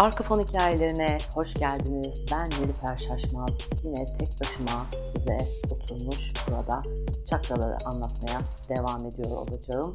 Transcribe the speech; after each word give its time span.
Arka 0.00 0.24
fon 0.24 0.40
hikayelerine 0.40 1.18
hoş 1.34 1.54
geldiniz. 1.54 2.24
Ben 2.32 2.50
Nilüfer 2.50 2.98
Şaşmaz. 3.08 3.50
Yine 3.84 4.06
tek 4.06 4.28
başıma 4.40 4.86
size 5.16 5.38
oturmuş 5.74 6.32
burada 6.48 6.82
çakraları 7.30 7.76
anlatmaya 7.84 8.38
devam 8.68 9.06
ediyor 9.06 9.30
olacağım. 9.30 9.94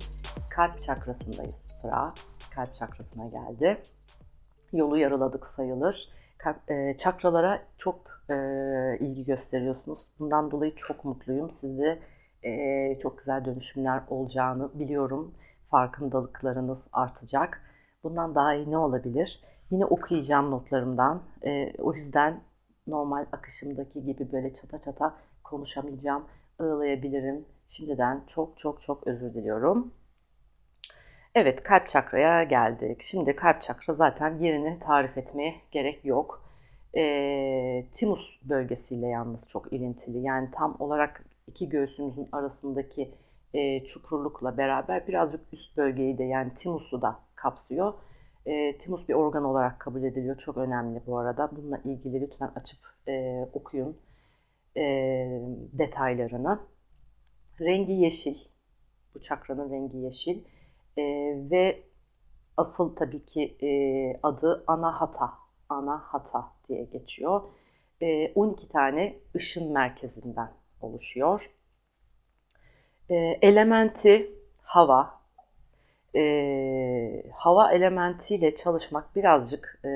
Kalp 0.50 0.84
çakrasındayız 0.84 1.56
sıra. 1.82 2.14
Kalp 2.56 2.76
çakrasına 2.76 3.28
geldi. 3.28 3.78
Yolu 4.74 4.98
yarıladık 4.98 5.48
sayılır. 5.56 6.10
Kalp, 6.38 6.72
e, 6.72 6.98
çakralara 6.98 7.62
çok 7.78 8.24
e, 8.30 8.36
ilgi 9.00 9.26
gösteriyorsunuz. 9.26 10.00
Bundan 10.20 10.52
dolayı 10.52 10.76
çok 10.76 11.06
mutluyum. 11.06 11.52
Size 11.62 12.00
e, 12.44 13.00
çok 13.02 13.18
güzel 13.18 13.46
dönüşümler 13.46 14.02
olacağını 14.10 14.80
biliyorum. 14.80 15.36
Farkındalıklarınız 15.72 16.80
artacak. 16.94 17.62
Bundan 18.04 18.36
daha 18.36 18.54
iyi 18.54 18.72
ne 18.72 18.78
olabilir? 18.78 19.42
Yine 19.72 19.86
okuyacağım 19.86 20.52
notlarımdan. 20.52 21.24
E, 21.46 21.74
o 21.78 21.94
yüzden 21.94 22.42
normal 22.88 23.26
akışımdaki 23.32 24.06
gibi 24.06 24.32
böyle 24.32 24.54
çata 24.54 24.82
çata 24.82 25.16
konuşamayacağım, 25.44 26.26
ağlayabilirim. 26.60 27.46
Şimdiden 27.70 28.24
çok 28.28 28.58
çok 28.58 28.82
çok 28.82 29.08
özür 29.08 29.34
diliyorum. 29.34 29.94
Evet, 31.36 31.64
kalp 31.64 31.90
çakraya 31.90 32.44
geldik. 32.44 33.02
Şimdi 33.04 33.36
kalp 33.36 33.62
çakra 33.62 33.94
zaten 33.94 34.40
yerini 34.40 34.80
tarif 34.80 35.18
etmeye 35.18 35.56
gerek 35.72 36.06
yok. 36.06 36.44
E, 36.98 37.86
timus 37.96 38.40
bölgesiyle 38.44 39.08
yalnız 39.08 39.40
çok 39.48 39.74
ilintili. 39.74 40.20
Yani 40.20 40.50
tam 40.52 40.76
olarak 40.80 41.26
iki 41.48 41.70
göğsümüzün 41.70 42.30
arasındaki 42.32 43.12
e, 43.54 43.86
çukurlukla 43.86 44.58
beraber 44.58 45.08
birazcık 45.08 45.42
üst 45.54 45.78
bölgeyi 45.78 46.18
de 46.18 46.24
yani 46.24 46.54
timusu 46.54 47.02
da 47.02 47.20
kapsıyor. 47.36 47.94
E, 48.46 48.78
timus 48.78 49.10
bir 49.10 49.14
organ 49.14 49.44
olarak 49.44 49.80
kabul 49.80 50.04
ediliyor. 50.04 50.38
Çok 50.38 50.58
önemli 50.58 51.02
bu 51.08 51.18
arada. 51.18 51.52
Bununla 51.56 51.78
ilgili 51.78 52.22
lütfen 52.22 52.52
açıp 52.56 52.80
e, 53.08 53.46
okuyun 53.54 53.98
e, 54.78 54.84
detaylarını. 55.74 56.60
Rengi 57.60 57.92
yeşil. 57.92 58.38
Bu 59.16 59.22
çakranın 59.22 59.72
rengi 59.72 59.98
yeşil. 59.98 60.44
E, 60.98 61.04
ve 61.52 61.84
asıl 62.58 62.96
tabii 62.96 63.26
ki 63.26 63.58
e, 63.62 63.70
adı 64.24 64.64
Anahata. 64.68 65.34
Anahata 65.70 66.52
diye 66.68 66.84
geçiyor. 66.84 67.42
E, 68.02 68.34
12 68.34 68.70
tane 68.70 69.16
ışın 69.36 69.74
merkezinden 69.74 70.52
oluşuyor. 70.82 71.52
E, 73.10 73.16
elementi 73.42 74.32
hava, 74.62 75.15
e, 76.16 77.24
hava 77.34 77.72
elementiyle 77.72 78.56
çalışmak 78.56 79.16
birazcık 79.16 79.80
e, 79.86 79.90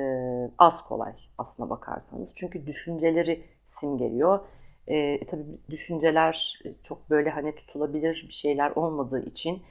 az 0.58 0.84
kolay 0.84 1.14
aslına 1.38 1.70
bakarsanız. 1.70 2.30
Çünkü 2.36 2.68
düşünceleri 2.68 3.44
simgeliyor. 3.68 4.40
E, 4.88 5.26
tabii 5.26 5.46
düşünceler 5.70 6.60
çok 6.84 7.10
böyle 7.10 7.30
hani 7.30 7.56
tutulabilir 7.56 8.26
bir 8.28 8.34
şeyler 8.34 8.72
olmadığı 8.72 9.26
için 9.26 9.62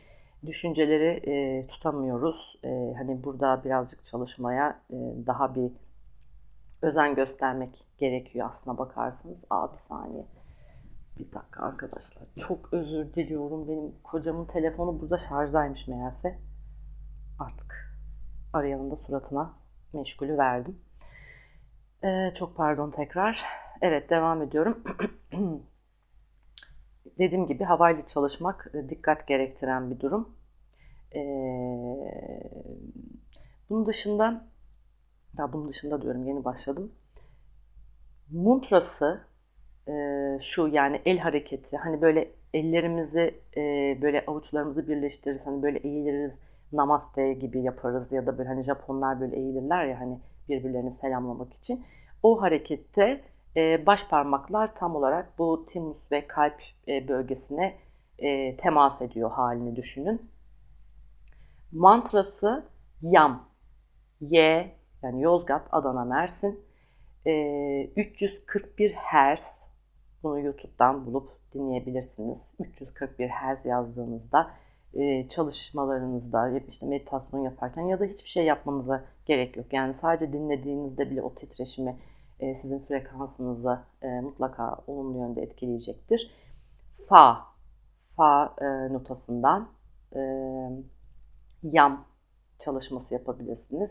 düşünceleri 0.47 1.31
e, 1.31 1.67
tutamıyoruz. 1.67 2.59
E, 2.65 2.95
hani 2.99 3.25
burada 3.25 3.65
birazcık 3.65 4.05
çalışmaya 4.05 4.81
e, 4.91 4.97
daha 5.27 5.55
bir 5.55 5.73
özen 6.83 7.15
göstermek 7.15 7.85
gerekiyor 7.99 8.51
aslına 8.51 8.79
bakarsanız. 8.79 9.39
Aa 9.51 9.73
bir 9.73 9.79
saniye. 9.79 10.25
Bir 11.18 11.33
dakika 11.33 11.62
arkadaşlar. 11.62 12.23
Çok 12.48 12.73
özür 12.73 13.14
diliyorum. 13.14 13.68
Benim 13.68 14.02
kocamın 14.02 14.45
telefonu 14.45 15.01
burada 15.01 15.18
şarjdaymış 15.18 15.89
meğerse. 15.89 16.39
Artık 17.39 17.98
arayanın 18.52 18.90
da 18.90 18.96
suratına 18.96 19.55
meşgulü 19.92 20.39
verdim. 20.39 20.78
Ee, 22.05 22.34
çok 22.34 22.57
pardon 22.57 22.90
tekrar. 22.90 23.45
Evet 23.83 24.11
devam 24.11 24.42
ediyorum. 24.42 24.84
Dediğim 27.18 27.46
gibi 27.46 27.64
havayla 27.64 28.07
çalışmak 28.07 28.73
dikkat 28.89 29.27
gerektiren 29.27 29.90
bir 29.90 30.01
durum. 30.01 30.36
Ee, 31.14 31.18
bunun 33.70 33.86
dışında 33.86 34.46
daha 35.36 35.52
bunun 35.52 35.68
dışında 35.68 36.02
diyorum 36.02 36.24
yeni 36.24 36.45
başladım. 36.45 36.92
Muntrası 38.30 39.27
e, 39.89 40.39
şu 40.41 40.69
yani 40.69 41.03
el 41.05 41.19
hareketi 41.19 41.77
hani 41.77 42.01
böyle 42.03 42.31
ellerimizi 42.55 43.35
e, 43.57 43.63
böyle 44.03 44.25
avuçlarımızı 44.27 44.89
birleştiririz 44.89 45.47
hani 45.47 45.63
böyle 45.63 45.79
eğiliriz 45.79 46.33
namaste 46.73 47.33
gibi 47.33 47.63
yaparız 47.63 48.13
ya 48.13 48.27
da 48.27 48.39
böyle 48.39 48.49
hani 48.49 48.65
Japonlar 48.65 49.21
böyle 49.21 49.37
eğilirler 49.37 49.87
ya 49.87 50.01
hani 50.01 50.19
birbirlerini 50.49 50.93
selamlamak 50.93 51.55
için 51.55 51.85
o 52.23 52.43
harekette 52.43 53.21
e, 53.57 53.87
baş 53.87 54.09
parmaklar 54.09 54.75
tam 54.75 54.97
olarak 54.97 55.39
bu 55.39 55.67
timus 55.67 56.13
ve 56.13 56.27
kalp 56.27 56.63
e, 56.89 57.09
bölgesine 57.09 57.77
e, 58.19 58.57
temas 58.57 59.03
ediyor 59.03 59.31
halini 59.31 59.77
düşünün. 59.77 60.31
Mantrası 61.73 62.65
Yam, 63.03 63.49
Y 64.20 64.70
yani 65.03 65.23
Yozgat, 65.23 65.69
Adana, 65.73 66.05
Mersin. 66.05 66.61
E, 67.27 67.85
341 67.97 68.95
Hz 68.95 69.45
bunu 70.28 70.40
YouTube'dan 70.40 71.06
bulup 71.06 71.30
dinleyebilirsiniz. 71.55 72.39
341 72.61 73.28
Hz 73.28 73.64
yazdığınızda 73.64 74.50
e, 74.94 75.28
çalışmalarınızda 75.28 76.50
işte 76.68 76.86
meditasyon 76.86 77.40
yaparken 77.40 77.83
ya 77.83 78.00
da 78.00 78.05
hiçbir 78.05 78.28
şey 78.28 78.44
yapmanıza 78.44 79.05
gerek 79.27 79.56
yok. 79.56 79.72
Yani 79.72 79.94
sadece 80.00 80.33
dinlediğinizde 80.33 81.11
bile 81.11 81.22
o 81.22 81.34
titreşimi 81.34 81.96
e, 82.40 82.55
sizin 82.55 82.78
frekansınızı 82.78 83.78
e, 84.02 84.20
mutlaka 84.20 84.77
olumlu 84.86 85.18
yönde 85.18 85.42
etkileyecektir. 85.42 86.30
Fa, 87.08 87.46
fa 88.16 88.55
notasından 88.90 89.68
yam 91.62 92.05
çalışması 92.58 93.14
yapabilirsiniz. 93.14 93.90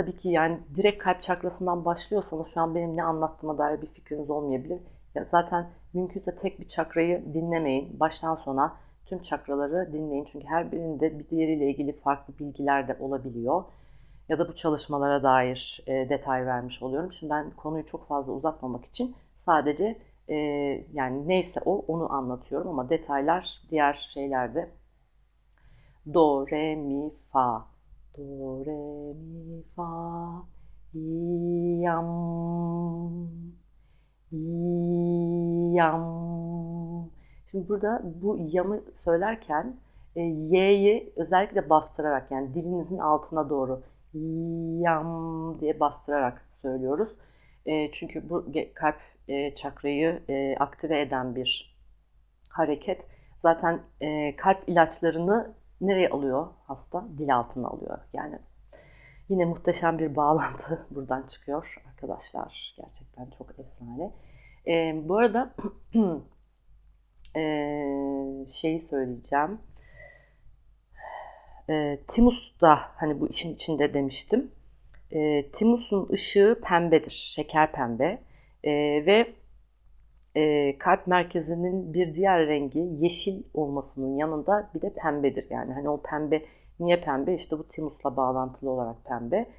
Tabii 0.00 0.16
ki 0.16 0.28
yani 0.28 0.58
direkt 0.76 1.02
kalp 1.02 1.22
çakrasından 1.22 1.84
başlıyorsanız 1.84 2.48
şu 2.54 2.60
an 2.60 2.74
benim 2.74 2.96
ne 2.96 3.02
anlattığıma 3.02 3.58
dair 3.58 3.82
bir 3.82 3.86
fikriniz 3.86 4.30
olmayabilir. 4.30 4.80
Ya 5.14 5.26
zaten 5.30 5.70
mümkünse 5.92 6.36
tek 6.36 6.60
bir 6.60 6.68
çakrayı 6.68 7.34
dinlemeyin. 7.34 8.00
Baştan 8.00 8.34
sona 8.34 8.76
tüm 9.06 9.22
çakraları 9.22 9.92
dinleyin. 9.92 10.24
Çünkü 10.32 10.46
her 10.46 10.72
birinde 10.72 11.18
bir 11.18 11.28
diğeriyle 11.28 11.70
ilgili 11.70 11.92
farklı 11.92 12.34
bilgiler 12.38 12.88
de 12.88 12.96
olabiliyor. 13.00 13.64
Ya 14.28 14.38
da 14.38 14.48
bu 14.48 14.56
çalışmalara 14.56 15.22
dair 15.22 15.82
e, 15.86 16.08
detay 16.08 16.46
vermiş 16.46 16.82
oluyorum. 16.82 17.12
Şimdi 17.12 17.30
ben 17.30 17.50
konuyu 17.50 17.86
çok 17.86 18.08
fazla 18.08 18.32
uzatmamak 18.32 18.84
için 18.84 19.16
sadece 19.36 19.98
e, 20.28 20.36
yani 20.92 21.28
neyse 21.28 21.60
o 21.64 21.84
onu 21.88 22.12
anlatıyorum 22.12 22.68
ama 22.68 22.90
detaylar 22.90 23.62
diğer 23.70 24.10
şeylerde 24.14 24.70
do, 26.14 26.46
re, 26.50 26.76
mi, 26.76 27.10
fa 27.32 27.69
Do, 28.16 28.64
re, 28.66 29.14
mi, 29.14 29.62
fa, 29.76 30.46
yam, 31.84 32.08
yam. 35.74 37.10
Şimdi 37.50 37.68
burada 37.68 38.02
bu 38.04 38.38
yamı 38.40 38.80
söylerken 39.04 39.76
e, 40.16 40.20
y'yi 40.20 41.12
özellikle 41.16 41.70
bastırarak 41.70 42.30
yani 42.30 42.54
dilinizin 42.54 42.98
altına 42.98 43.50
doğru 43.50 43.82
yam 44.84 45.60
diye 45.60 45.80
bastırarak 45.80 46.44
söylüyoruz. 46.62 47.16
E, 47.66 47.92
çünkü 47.92 48.30
bu 48.30 48.46
kalp 48.74 48.96
e, 49.28 49.54
çakrayı 49.54 50.22
e, 50.28 50.56
aktive 50.56 51.00
eden 51.00 51.34
bir 51.34 51.76
hareket. 52.50 53.00
Zaten 53.42 53.80
e, 54.00 54.36
kalp 54.36 54.68
ilaçlarını 54.68 55.54
nereye 55.80 56.08
alıyor 56.08 56.46
hasta? 56.66 57.08
Dil 57.18 57.36
altına 57.36 57.68
alıyor. 57.68 57.98
Yani 58.12 58.38
yine 59.28 59.44
muhteşem 59.44 59.98
bir 59.98 60.16
bağlantı 60.16 60.86
buradan 60.90 61.22
çıkıyor 61.22 61.76
arkadaşlar. 61.88 62.74
Gerçekten 62.76 63.30
çok 63.38 63.50
efsane. 63.58 64.12
E, 64.66 65.08
bu 65.08 65.18
arada 65.18 65.54
e, 67.36 67.42
şeyi 68.50 68.80
söyleyeceğim. 68.80 69.58
E, 71.70 71.98
Timus 72.08 72.60
da 72.60 72.80
hani 72.96 73.20
bu 73.20 73.28
için 73.28 73.54
içinde 73.54 73.94
demiştim. 73.94 74.50
E, 75.12 75.50
Timus'un 75.50 76.08
ışığı 76.12 76.60
pembedir. 76.68 77.30
Şeker 77.34 77.72
pembe. 77.72 78.22
E, 78.64 78.72
ve 79.06 79.34
e, 80.36 80.78
kalp 80.78 81.06
merkezinin 81.06 81.94
bir 81.94 82.14
diğer 82.14 82.46
rengi 82.46 82.78
yeşil 82.78 83.42
olmasının 83.54 84.16
yanında 84.16 84.70
bir 84.74 84.82
de 84.82 84.94
pembedir. 84.94 85.46
Yani 85.50 85.72
hani 85.72 85.88
o 85.88 86.02
pembe 86.02 86.42
niye 86.80 87.00
pembe? 87.00 87.34
İşte 87.34 87.58
bu 87.58 87.68
timusla 87.68 88.16
bağlantılı 88.16 88.70
olarak 88.70 89.04
pembe. 89.04 89.50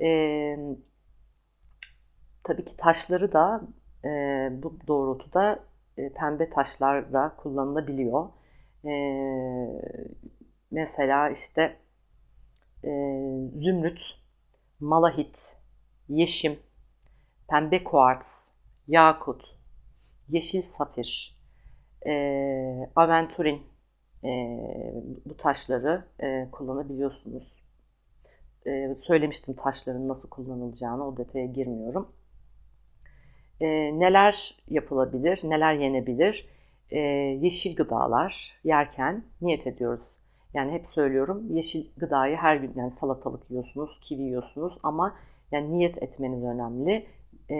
E, 0.00 0.56
tabii 2.44 2.64
ki 2.64 2.76
taşları 2.76 3.32
da 3.32 3.62
e, 4.04 4.08
bu 4.62 4.78
doğrultuda 4.86 5.58
e, 5.96 6.12
pembe 6.12 6.50
taşlar 6.50 7.12
da 7.12 7.36
kullanılabiliyor. 7.36 8.28
E, 8.84 8.92
mesela 10.70 11.30
işte 11.30 11.76
e, 12.84 12.90
zümrüt, 13.56 14.00
malahit, 14.80 15.56
yeşim, 16.08 16.58
pembe 17.48 17.84
kuarts, 17.84 18.48
yakut, 18.88 19.51
yeşil 20.28 20.62
safir, 20.62 21.38
e, 22.06 22.12
aventurin 22.96 23.62
e, 24.24 24.30
bu 25.24 25.36
taşları 25.36 26.04
e, 26.20 26.48
kullanabiliyorsunuz. 26.52 27.52
E, 28.66 28.96
söylemiştim 29.02 29.54
taşların 29.54 30.08
nasıl 30.08 30.28
kullanılacağını 30.28 31.06
o 31.06 31.16
detaya 31.16 31.46
girmiyorum. 31.46 32.12
E, 33.60 33.66
neler 33.98 34.56
yapılabilir, 34.68 35.40
neler 35.44 35.74
yenebilir? 35.74 36.46
E, 36.90 36.98
yeşil 37.40 37.76
gıdalar 37.76 38.60
yerken 38.64 39.24
niyet 39.40 39.66
ediyoruz. 39.66 40.22
Yani 40.54 40.72
hep 40.72 40.86
söylüyorum 40.86 41.56
yeşil 41.56 41.86
gıdayı 41.96 42.36
her 42.36 42.56
gün 42.56 42.72
yani 42.76 42.92
salatalık 42.92 43.50
yiyorsunuz, 43.50 44.00
kivi 44.00 44.22
yiyorsunuz 44.22 44.78
ama 44.82 45.16
yani 45.52 45.78
niyet 45.78 46.02
etmeniz 46.02 46.44
önemli. 46.44 47.06
Ee, 47.50 47.54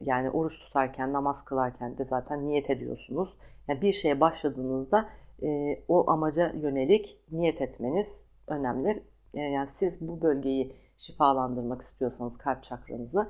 yani 0.00 0.30
oruç 0.30 0.60
tutarken, 0.60 1.12
namaz 1.12 1.44
kılarken 1.44 1.98
de 1.98 2.04
zaten 2.04 2.46
niyet 2.46 2.70
ediyorsunuz. 2.70 3.28
Yani 3.68 3.80
bir 3.80 3.92
şeye 3.92 4.20
başladığınızda 4.20 5.08
e, 5.42 5.78
o 5.88 6.10
amaca 6.10 6.52
yönelik 6.52 7.20
niyet 7.32 7.60
etmeniz 7.60 8.06
önemli. 8.46 9.02
E, 9.34 9.40
yani 9.40 9.68
siz 9.78 10.00
bu 10.00 10.20
bölgeyi 10.20 10.76
şifalandırmak 10.98 11.82
istiyorsanız 11.82 12.38
kalp 12.38 12.62
çakranızı 12.62 13.28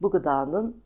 bu 0.00 0.10
gıdanın 0.10 0.82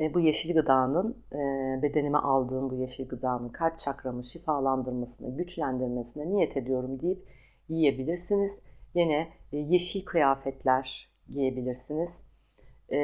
e, 0.00 0.14
bu 0.14 0.20
yeşil 0.20 0.54
gıdanın 0.54 1.24
e, 1.32 1.38
bedenime 1.82 2.18
aldığım 2.18 2.70
bu 2.70 2.74
yeşil 2.74 3.08
gıdanın 3.08 3.48
kalp 3.48 3.80
çakramı 3.80 4.24
şifalandırmasına, 4.24 5.28
güçlendirmesine 5.28 6.30
niyet 6.30 6.56
ediyorum 6.56 7.00
deyip 7.00 7.28
yiyebilirsiniz. 7.68 8.52
Yine 8.94 9.28
e, 9.52 9.56
yeşil 9.56 10.04
kıyafetler 10.04 11.10
giyebilirsiniz. 11.28 12.10
E, 12.92 12.96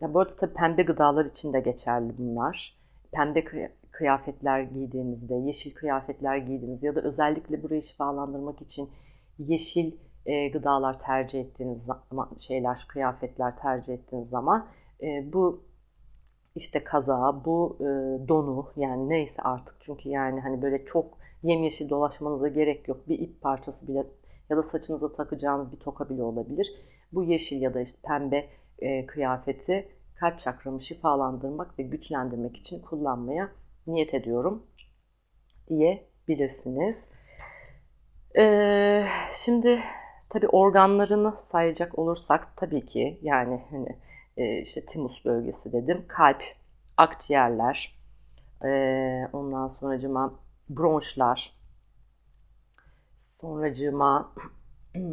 ya 0.00 0.14
bu 0.14 0.20
arada 0.20 0.36
tabii 0.36 0.54
pembe 0.54 0.82
gıdalar 0.82 1.24
için 1.24 1.52
de 1.52 1.60
geçerli 1.60 2.18
bunlar. 2.18 2.80
Pembe 3.12 3.44
kıyafetler 3.90 4.60
giydiğinizde, 4.60 5.34
yeşil 5.34 5.74
kıyafetler 5.74 6.36
giydiğinizde 6.36 6.86
ya 6.86 6.94
da 6.94 7.00
özellikle 7.00 7.62
burayı 7.62 7.82
şifalandırmak 7.82 8.62
için 8.62 8.90
yeşil 9.38 9.92
e, 10.26 10.48
gıdalar 10.48 11.00
tercih 11.00 11.40
ettiğiniz 11.40 11.78
zaman, 11.84 12.30
şeyler, 12.38 12.84
kıyafetler 12.88 13.56
tercih 13.56 13.94
ettiğiniz 13.94 14.28
zaman 14.28 14.66
e, 15.02 15.32
bu 15.32 15.64
işte 16.56 16.84
kaza, 16.84 17.44
bu 17.44 17.76
e, 17.80 17.84
donu 18.28 18.72
yani 18.76 19.08
neyse 19.08 19.42
artık 19.42 19.76
çünkü 19.80 20.08
yani 20.08 20.40
hani 20.40 20.62
böyle 20.62 20.84
çok 20.84 21.18
yemyeşil 21.42 21.90
dolaşmanıza 21.90 22.48
gerek 22.48 22.88
yok. 22.88 23.08
Bir 23.08 23.18
ip 23.18 23.40
parçası 23.40 23.88
bile 23.88 24.06
ya 24.50 24.56
da 24.56 24.62
saçınıza 24.62 25.12
takacağınız 25.12 25.72
bir 25.72 25.76
toka 25.76 26.08
bile 26.08 26.22
olabilir. 26.22 26.74
Bu 27.12 27.24
yeşil 27.24 27.62
ya 27.62 27.74
da 27.74 27.80
işte 27.80 27.98
pembe 28.02 28.46
e, 28.80 29.06
kıyafeti 29.06 29.88
kalp 30.20 30.40
çakramı 30.40 30.82
şifalandırmak 30.82 31.78
ve 31.78 31.82
güçlendirmek 31.82 32.56
için 32.56 32.80
kullanmaya 32.80 33.50
niyet 33.86 34.14
ediyorum 34.14 34.66
diyebilirsiniz. 35.68 36.96
Ee, 38.38 39.06
şimdi 39.34 39.80
tabi 40.28 40.48
organlarını 40.48 41.34
sayacak 41.52 41.98
olursak 41.98 42.56
tabii 42.56 42.86
ki 42.86 43.18
yani 43.22 43.64
hani 43.70 43.98
e, 44.36 44.62
işte 44.62 44.86
timus 44.86 45.24
bölgesi 45.24 45.72
dedim. 45.72 46.04
Kalp, 46.08 46.42
akciğerler, 46.96 47.98
e, 48.64 48.68
ondan 49.32 49.68
sonracıma 49.68 50.40
bronşlar, 50.68 51.52
sonracıma 53.40 54.34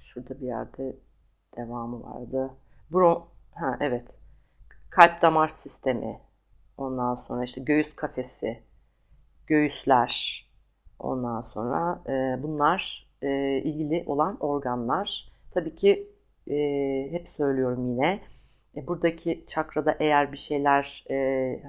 şurada 0.00 0.40
bir 0.40 0.46
yerde 0.46 0.96
devamı 1.56 2.02
vardı. 2.02 2.50
Bron 2.92 3.24
ha 3.54 3.76
evet. 3.80 4.04
Kalp 4.90 5.22
damar 5.22 5.48
sistemi. 5.48 6.20
Ondan 6.76 7.14
sonra 7.14 7.44
işte 7.44 7.60
göğüs 7.60 7.96
kafesi, 7.96 8.62
göğüsler. 9.46 10.46
Ondan 10.98 11.40
sonra 11.40 12.02
e, 12.08 12.42
bunlar 12.42 13.08
e, 13.22 13.58
ilgili 13.64 14.04
olan 14.06 14.36
organlar. 14.40 15.32
Tabii 15.54 15.76
ki 15.76 16.08
e, 16.50 16.56
hep 17.10 17.28
söylüyorum 17.28 17.90
yine. 17.90 18.20
E, 18.76 18.86
buradaki 18.86 19.44
çakrada 19.48 19.96
eğer 20.00 20.32
bir 20.32 20.38
şeyler 20.38 21.04
e, 21.10 21.14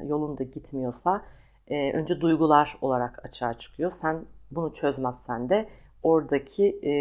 yolunda 0.08 0.44
gitmiyorsa 0.44 1.22
e, 1.68 1.94
önce 1.94 2.22
duygular 2.22 2.78
olarak 2.82 3.26
açığa 3.26 3.54
çıkıyor. 3.54 3.94
Sen 4.02 4.26
bunu 4.52 4.74
çözmezsen 4.74 5.50
de 5.50 5.70
oradaki 6.04 6.80
e, 6.84 6.92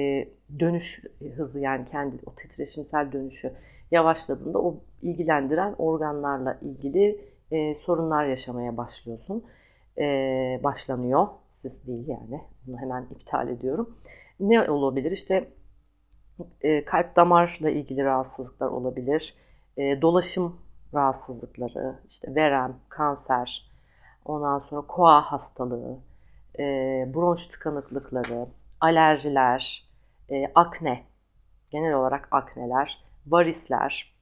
dönüş 0.60 1.04
hızı 1.36 1.58
yani 1.60 1.84
kendi 1.84 2.16
o 2.26 2.34
titreşimsel 2.34 3.12
dönüşü 3.12 3.52
yavaşladığında 3.90 4.58
o 4.58 4.76
ilgilendiren 5.02 5.74
organlarla 5.78 6.58
ilgili 6.62 7.20
e, 7.50 7.74
sorunlar 7.74 8.24
yaşamaya 8.24 8.76
başlıyorsun. 8.76 9.44
E, 9.98 10.04
başlanıyor. 10.64 11.26
Siz 11.62 11.86
değil 11.86 12.08
yani. 12.08 12.40
Bunu 12.66 12.78
hemen 12.78 13.06
iptal 13.10 13.48
ediyorum. 13.48 13.98
Ne 14.40 14.70
olabilir? 14.70 15.12
İşte 15.12 15.48
e, 16.60 16.84
kalp 16.84 17.16
damarla 17.16 17.70
ilgili 17.70 18.04
rahatsızlıklar 18.04 18.68
olabilir. 18.68 19.34
E, 19.76 20.02
dolaşım 20.02 20.56
rahatsızlıkları, 20.94 21.98
işte 22.10 22.34
verem, 22.34 22.76
kanser, 22.88 23.70
ondan 24.24 24.58
sonra 24.58 24.80
koa 24.80 25.20
hastalığı, 25.32 25.98
e, 26.58 26.64
bronş 27.14 27.46
tıkanıklıkları, 27.46 28.46
alerjiler, 28.82 29.88
e, 30.30 30.46
akne, 30.54 31.04
genel 31.70 31.94
olarak 31.94 32.28
akneler, 32.30 33.04
varisler. 33.26 34.12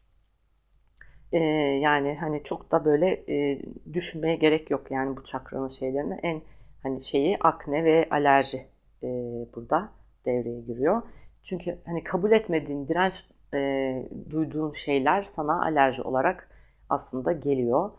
E, 1.32 1.38
yani 1.82 2.16
hani 2.20 2.42
çok 2.44 2.72
da 2.72 2.84
böyle 2.84 3.24
e, 3.28 3.62
düşünmeye 3.92 4.36
gerek 4.36 4.70
yok 4.70 4.90
yani 4.90 5.16
bu 5.16 5.24
çakranın 5.24 5.68
şeylerini. 5.68 6.20
En 6.22 6.42
hani 6.82 7.04
şeyi 7.04 7.38
akne 7.38 7.84
ve 7.84 8.08
alerji 8.10 8.66
e, 9.02 9.06
burada 9.54 9.92
devreye 10.26 10.60
giriyor. 10.60 11.02
Çünkü 11.42 11.78
hani 11.86 12.04
kabul 12.04 12.32
etmediğin, 12.32 12.88
direnç 12.88 13.14
e, 13.54 14.08
duyduğun 14.30 14.72
şeyler 14.72 15.22
sana 15.22 15.62
alerji 15.62 16.02
olarak 16.02 16.50
aslında 16.88 17.32
geliyor. 17.32 17.90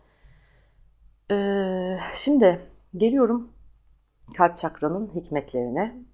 E, 1.31 1.35
şimdi 2.15 2.59
geliyorum 2.97 3.53
kalp 4.37 4.57
çakranın 4.57 5.11
hikmetlerine. 5.15 6.10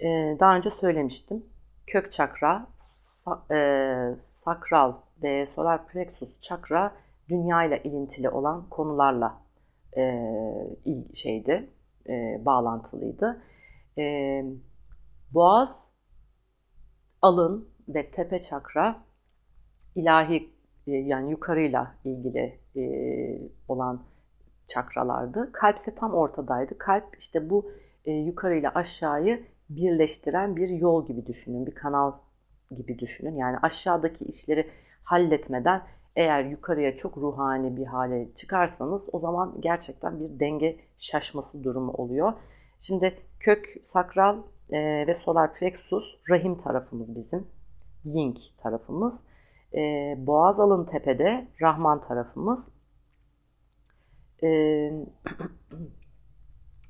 E, 0.00 0.36
daha 0.40 0.56
önce 0.56 0.70
söylemiştim. 0.70 1.46
Kök 1.86 2.12
çakra, 2.12 2.66
e, 3.50 4.16
sakral 4.44 4.94
ve 5.22 5.46
solar 5.46 5.86
plexus 5.86 6.40
çakra 6.40 6.96
dünya 7.28 7.64
ile 7.64 7.82
ilintili 7.82 8.30
olan 8.30 8.68
konularla 8.68 9.40
e, 9.96 10.24
şeydi, 11.14 11.70
e, 12.08 12.44
bağlantılıydı. 12.44 13.42
E, 13.98 14.44
boğaz 15.34 15.76
alın 17.22 17.68
ve 17.88 18.10
tepe 18.10 18.42
çakra 18.42 18.96
ilahi 19.94 20.50
e, 20.86 20.92
yani 20.92 21.30
yukarıyla 21.30 21.94
ilgili 22.04 22.60
e, 22.76 22.82
olan 23.68 24.02
çakralardı. 24.68 25.52
Kalp 25.52 25.78
ise 25.78 25.94
tam 25.94 26.14
ortadaydı. 26.14 26.78
Kalp 26.78 27.16
işte 27.18 27.50
bu 27.50 27.72
e, 28.04 28.12
yukarıyla 28.12 28.72
aşağıyı 28.74 29.46
birleştiren 29.70 30.56
bir 30.56 30.68
yol 30.68 31.06
gibi 31.06 31.26
düşünün, 31.26 31.66
bir 31.66 31.74
kanal 31.74 32.12
gibi 32.70 32.98
düşünün. 32.98 33.36
Yani 33.36 33.56
aşağıdaki 33.62 34.24
işleri 34.24 34.70
halletmeden 35.04 35.82
eğer 36.16 36.44
yukarıya 36.44 36.96
çok 36.96 37.18
ruhani 37.18 37.76
bir 37.76 37.86
hale 37.86 38.28
çıkarsanız 38.36 39.08
o 39.12 39.18
zaman 39.18 39.54
gerçekten 39.60 40.20
bir 40.20 40.40
denge 40.40 40.76
şaşması 40.98 41.64
durumu 41.64 41.92
oluyor. 41.92 42.32
Şimdi 42.80 43.14
kök 43.40 43.76
sakral 43.84 44.38
e, 44.70 45.06
ve 45.06 45.14
solar 45.14 45.54
plexus 45.54 46.04
rahim 46.30 46.62
tarafımız 46.62 47.16
bizim. 47.16 47.46
Ying 48.04 48.36
tarafımız. 48.62 49.14
E, 49.74 50.14
boğaz 50.18 50.60
alın 50.60 50.84
tepede 50.84 51.48
Rahman 51.62 52.00
tarafımız. 52.00 52.68
E, 54.42 54.48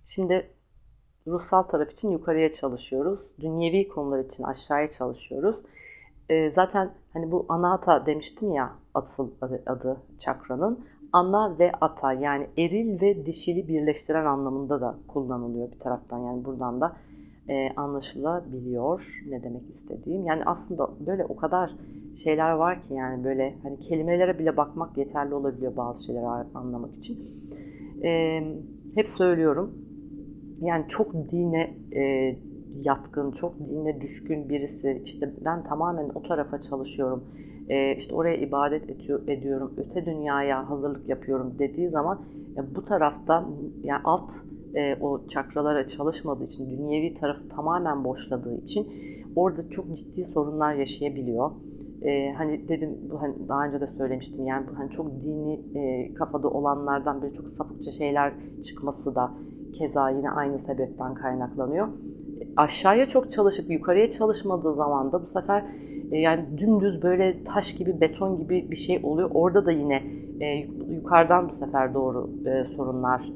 şimdi 0.06 0.50
ruhsal 1.30 1.62
taraf 1.62 1.92
için 1.92 2.10
yukarıya 2.10 2.54
çalışıyoruz. 2.54 3.20
Dünyevi 3.40 3.88
konular 3.88 4.24
için 4.24 4.44
aşağıya 4.44 4.90
çalışıyoruz. 4.90 5.56
E, 6.28 6.50
zaten 6.50 6.90
hani 7.12 7.32
bu 7.32 7.46
anahata 7.48 8.06
demiştim 8.06 8.52
ya 8.52 8.72
asıl 8.94 9.30
adı, 9.66 9.96
çakranın. 10.18 10.78
Ana 11.12 11.58
ve 11.58 11.72
ata 11.80 12.12
yani 12.12 12.46
eril 12.58 13.00
ve 13.00 13.26
dişili 13.26 13.68
birleştiren 13.68 14.24
anlamında 14.24 14.80
da 14.80 14.94
kullanılıyor 15.08 15.72
bir 15.72 15.78
taraftan. 15.78 16.18
Yani 16.18 16.44
buradan 16.44 16.80
da 16.80 16.96
e, 17.48 17.70
anlaşılabiliyor 17.76 19.22
ne 19.28 19.42
demek 19.42 19.62
istediğim. 19.74 20.26
Yani 20.26 20.42
aslında 20.46 20.90
böyle 21.06 21.24
o 21.24 21.36
kadar 21.36 21.70
şeyler 22.16 22.50
var 22.50 22.82
ki 22.82 22.94
yani 22.94 23.24
böyle 23.24 23.54
hani 23.62 23.80
kelimelere 23.80 24.38
bile 24.38 24.56
bakmak 24.56 24.98
yeterli 24.98 25.34
olabiliyor 25.34 25.76
bazı 25.76 26.04
şeyleri 26.04 26.26
anlamak 26.54 26.96
için. 26.96 27.18
E, 28.04 28.42
hep 28.94 29.08
söylüyorum 29.08 29.87
yani 30.60 30.84
çok 30.88 31.30
dine 31.30 31.70
e, 31.92 32.34
yatkın, 32.82 33.30
çok 33.30 33.58
dine 33.58 34.00
düşkün 34.00 34.48
birisi, 34.48 35.02
işte 35.04 35.32
ben 35.44 35.64
tamamen 35.64 36.08
o 36.14 36.22
tarafa 36.22 36.60
çalışıyorum, 36.60 37.24
e, 37.68 37.96
işte 37.96 38.14
oraya 38.14 38.36
ibadet 38.36 38.90
ediyor, 38.90 39.28
ediyorum, 39.28 39.72
öte 39.76 40.06
dünyaya 40.06 40.70
hazırlık 40.70 41.08
yapıyorum 41.08 41.54
dediği 41.58 41.88
zaman 41.88 42.20
e, 42.56 42.74
bu 42.74 42.84
tarafta 42.84 43.48
yani 43.82 44.00
alt 44.04 44.30
e, 44.74 44.96
o 45.00 45.28
çakralara 45.28 45.88
çalışmadığı 45.88 46.44
için, 46.44 46.70
dünyevi 46.70 47.14
tarafı 47.14 47.48
tamamen 47.48 48.04
boşladığı 48.04 48.56
için 48.56 48.88
orada 49.36 49.68
çok 49.70 49.96
ciddi 49.96 50.24
sorunlar 50.24 50.74
yaşayabiliyor. 50.74 51.50
Ee, 52.02 52.32
hani 52.36 52.68
dedim 52.68 52.98
hani 53.20 53.48
daha 53.48 53.66
önce 53.66 53.80
de 53.80 53.86
söylemiştim 53.86 54.46
yani 54.46 54.66
hani 54.76 54.90
çok 54.90 55.22
dini 55.22 55.60
e, 55.74 56.14
kafada 56.14 56.48
olanlardan 56.48 57.22
böyle 57.22 57.34
çok 57.34 57.48
sapıkça 57.48 57.92
şeyler 57.92 58.32
çıkması 58.64 59.14
da 59.14 59.30
keza 59.72 60.10
yine 60.10 60.30
aynı 60.30 60.58
sebepten 60.58 61.14
kaynaklanıyor. 61.14 61.88
Aşağıya 62.56 63.08
çok 63.08 63.32
çalışıp 63.32 63.70
yukarıya 63.70 64.12
çalışmadığı 64.12 64.74
zaman 64.74 65.12
da 65.12 65.22
bu 65.22 65.26
sefer 65.26 65.64
e, 66.10 66.18
yani 66.18 66.44
dümdüz 66.58 67.02
böyle 67.02 67.44
taş 67.44 67.74
gibi 67.74 68.00
beton 68.00 68.38
gibi 68.38 68.70
bir 68.70 68.76
şey 68.76 69.00
oluyor. 69.02 69.30
Orada 69.34 69.66
da 69.66 69.72
yine 69.72 70.02
e, 70.40 70.66
yukarıdan 70.90 71.48
bu 71.48 71.54
sefer 71.54 71.94
doğru 71.94 72.30
e, 72.46 72.64
sorunlar 72.76 73.32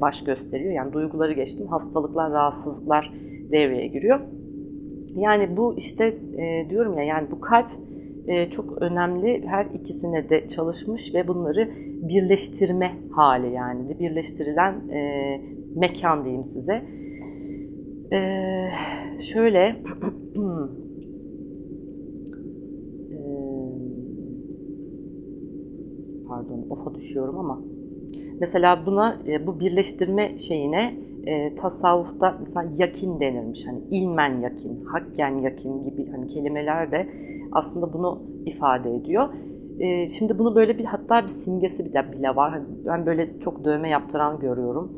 baş 0.00 0.24
gösteriyor. 0.24 0.72
Yani 0.72 0.92
duyguları 0.92 1.32
geçtim 1.32 1.66
hastalıklar, 1.66 2.32
rahatsızlıklar 2.32 3.12
devreye 3.52 3.86
giriyor. 3.86 4.20
Yani 5.14 5.56
bu 5.56 5.74
işte 5.76 6.16
diyorum 6.70 6.98
ya 6.98 7.04
yani 7.04 7.26
bu 7.30 7.40
kalp 7.40 7.66
çok 8.50 8.82
önemli. 8.82 9.46
Her 9.46 9.66
ikisine 9.66 10.28
de 10.28 10.48
çalışmış 10.48 11.14
ve 11.14 11.28
bunları 11.28 11.70
birleştirme 12.08 12.92
hali 13.10 13.52
yani 13.52 13.88
de 13.88 13.98
birleştirilen 13.98 14.74
mekan 15.76 16.24
diyeyim 16.24 16.44
size. 16.44 16.84
E, 18.12 18.20
şöyle 19.22 19.58
e, 23.12 23.18
pardon 26.28 26.66
ofa 26.70 26.94
düşüyorum 26.94 27.38
ama 27.38 27.60
mesela 28.40 28.86
buna 28.86 29.18
e, 29.26 29.46
bu 29.46 29.60
birleştirme 29.60 30.38
şeyine 30.38 30.94
e, 31.26 31.54
tasavvufta 31.54 32.38
mesela 32.40 32.66
yakin 32.78 33.20
denirmiş. 33.20 33.66
Hani 33.66 33.78
ilmen 33.90 34.40
yakin, 34.40 34.84
hakken 34.84 35.38
yakin 35.38 35.84
gibi 35.84 36.10
hani 36.10 36.28
kelimeler 36.28 36.92
de 36.92 37.06
aslında 37.52 37.92
bunu 37.92 38.22
ifade 38.46 38.94
ediyor. 38.96 39.28
E, 39.78 40.08
şimdi 40.08 40.38
bunu 40.38 40.54
böyle 40.54 40.78
bir 40.78 40.84
hatta 40.84 41.24
bir 41.24 41.32
simgesi 41.44 41.84
bile, 41.84 42.12
bile 42.12 42.36
var. 42.36 42.50
Hani 42.50 42.64
ben 42.86 43.06
böyle 43.06 43.40
çok 43.40 43.64
dövme 43.64 43.88
yaptıran 43.88 44.38
görüyorum. 44.40 44.92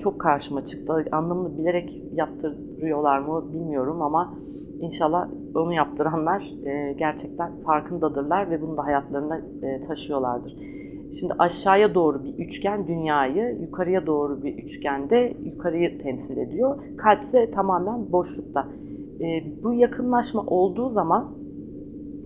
Çok 0.00 0.20
karşıma 0.20 0.64
çıktı. 0.64 1.04
Anlamını 1.12 1.58
bilerek 1.58 2.02
yaptırıyorlar 2.12 3.18
mı 3.18 3.52
bilmiyorum 3.52 4.02
ama 4.02 4.34
inşallah 4.80 5.28
onu 5.54 5.74
yaptıranlar 5.74 6.52
e, 6.64 6.92
gerçekten 6.92 7.52
farkındadırlar 7.66 8.50
ve 8.50 8.62
bunu 8.62 8.76
da 8.76 8.84
hayatlarına 8.84 9.38
e, 9.62 9.86
taşıyorlardır. 9.86 10.56
Şimdi 11.20 11.34
aşağıya 11.38 11.94
doğru 11.94 12.24
bir 12.24 12.34
üçgen 12.46 12.86
dünyayı, 12.86 13.58
yukarıya 13.60 14.06
doğru 14.06 14.42
bir 14.42 14.64
üçgen 14.64 15.10
de 15.10 15.36
yukarıyı 15.44 16.02
temsil 16.02 16.36
ediyor. 16.36 16.78
Kalp 16.96 17.22
ise 17.22 17.50
tamamen 17.50 18.12
boşlukta. 18.12 18.68
E, 19.20 19.42
bu 19.62 19.72
yakınlaşma 19.72 20.42
olduğu 20.42 20.90
zaman, 20.90 21.28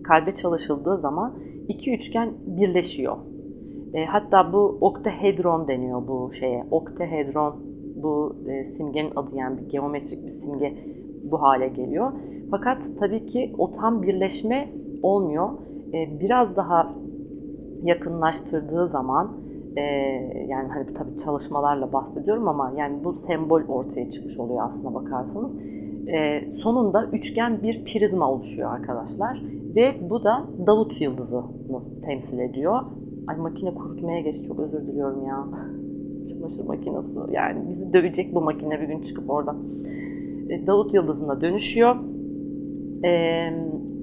kalbe 0.05 0.35
çalışıldığı 0.35 0.99
zaman 0.99 1.35
iki 1.69 1.95
üçgen 1.95 2.33
birleşiyor. 2.47 3.17
E, 3.95 4.05
hatta 4.05 4.53
bu 4.53 4.79
oktahedron 4.81 5.69
deniyor 5.69 6.09
bu 6.09 6.33
şeye. 6.33 6.65
Oktahedron 6.71 7.57
bu 8.03 8.37
e, 8.49 8.65
simgenin 8.65 9.11
adı 9.17 9.37
yani 9.37 9.59
bir 9.59 9.69
geometrik 9.69 10.25
bir 10.25 10.31
simge 10.31 10.75
bu 11.31 11.43
hale 11.43 11.69
geliyor. 11.69 12.13
Fakat 12.51 12.79
tabii 13.01 13.27
ki 13.27 13.55
o 13.59 13.73
tam 13.73 14.03
birleşme 14.03 14.69
olmuyor. 15.03 15.51
E, 15.95 16.21
biraz 16.21 16.57
daha 16.57 16.95
yakınlaştırdığı 17.83 18.89
zaman 18.89 19.33
e, 19.77 19.83
yani 20.49 20.69
hani 20.69 20.95
tabii 20.95 21.19
çalışmalarla 21.25 21.93
bahsediyorum 21.93 22.49
ama 22.49 22.73
yani 22.77 23.05
bu 23.05 23.13
sembol 23.13 23.63
ortaya 23.69 24.11
çıkmış 24.11 24.39
oluyor 24.39 24.61
aslına 24.63 24.95
bakarsanız. 24.95 25.51
E, 26.07 26.45
sonunda 26.57 27.07
üçgen 27.07 27.63
bir 27.63 27.85
prizma 27.85 28.31
oluşuyor 28.31 28.73
arkadaşlar 28.73 29.43
ve 29.75 29.95
bu 30.11 30.25
da 30.25 30.45
Davut 30.67 31.01
yıldızı 31.01 31.43
temsil 32.05 32.39
ediyor. 32.39 32.83
Ay 33.26 33.37
makine 33.37 33.75
kurutmaya 33.75 34.21
geç 34.21 34.47
çok 34.47 34.61
özür 34.61 34.87
diliyorum 34.87 35.26
ya. 35.26 35.45
Çamaşır 36.29 36.64
makinesi 36.64 37.19
yani 37.33 37.61
bizi 37.71 37.93
dövecek 37.93 38.35
bu 38.35 38.41
makine 38.41 38.81
bir 38.81 38.87
gün 38.87 39.00
çıkıp 39.02 39.31
orada. 39.31 39.57
E, 40.49 40.67
Davut 40.67 40.95
yıldızına 40.95 41.41
dönüşüyor. 41.41 41.97
Eee 43.05 43.55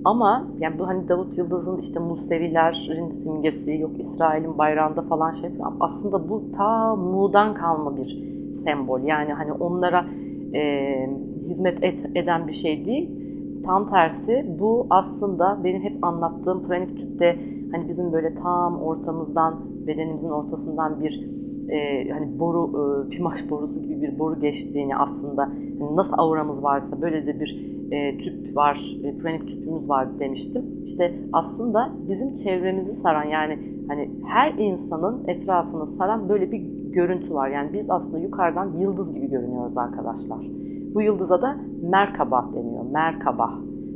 ama 0.05 0.47
yani 0.59 0.79
bu 0.79 0.87
hani 0.87 1.09
Davut 1.09 1.37
Yıldız'ın 1.37 1.77
işte 1.77 1.99
Musevilerin 1.99 3.11
simgesi, 3.11 3.77
yok 3.77 3.91
İsrail'in 3.99 4.57
bayrağında 4.57 5.01
falan 5.01 5.33
şey 5.33 5.43
yapıyor. 5.43 5.71
Aslında 5.79 6.29
bu 6.29 6.43
ta 6.57 6.95
Mu'dan 6.95 7.53
kalma 7.53 7.97
bir 7.97 8.23
sembol. 8.63 9.01
Yani 9.01 9.33
hani 9.33 9.53
onlara 9.53 10.05
e, 10.53 11.09
hizmet 11.49 11.83
et, 11.83 12.05
eden 12.15 12.47
bir 12.47 12.53
şey 12.53 12.85
değil. 12.85 13.09
Tam 13.65 13.89
tersi 13.89 14.45
bu 14.59 14.87
aslında 14.89 15.59
benim 15.63 15.81
hep 15.81 16.03
anlattığım 16.03 16.67
pranik 16.67 16.97
tüpte 16.97 17.39
hani 17.71 17.89
bizim 17.89 18.13
böyle 18.13 18.35
tam 18.35 18.81
ortamızdan, 18.81 19.59
bedenimizin 19.87 20.29
ortasından 20.29 20.99
bir 21.03 21.29
e, 21.69 22.09
hani 22.09 22.39
boru, 22.39 22.71
e, 23.05 23.09
pimaş 23.09 23.49
borusu 23.49 23.81
gibi 23.81 24.01
bir 24.01 24.19
boru 24.19 24.39
geçtiğini 24.39 24.97
aslında 24.97 25.41
hani 25.79 25.95
nasıl 25.95 26.13
auramız 26.17 26.63
varsa 26.63 27.01
böyle 27.01 27.27
de 27.27 27.39
bir 27.39 27.79
e, 27.91 28.17
tüp 28.17 28.55
var, 28.55 28.99
e, 29.03 29.17
pranik 29.17 29.47
tüpümüz 29.47 29.89
var 29.89 30.19
demiştim. 30.19 30.63
İşte 30.85 31.13
aslında 31.33 31.89
bizim 32.09 32.33
çevremizi 32.33 32.95
saran 32.95 33.23
yani 33.23 33.59
hani 33.87 34.09
her 34.25 34.53
insanın 34.53 35.27
etrafını 35.27 35.87
saran 35.97 36.29
böyle 36.29 36.51
bir 36.51 36.61
görüntü 36.91 37.33
var. 37.33 37.49
Yani 37.49 37.69
biz 37.73 37.89
aslında 37.89 38.19
yukarıdan 38.19 38.73
yıldız 38.79 39.13
gibi 39.13 39.29
görünüyoruz 39.29 39.77
arkadaşlar. 39.77 40.45
Bu 40.93 41.01
yıldıza 41.01 41.41
da 41.41 41.57
Merkaba 41.81 42.49
deniyor. 42.53 42.85
Merkaba. 42.91 43.53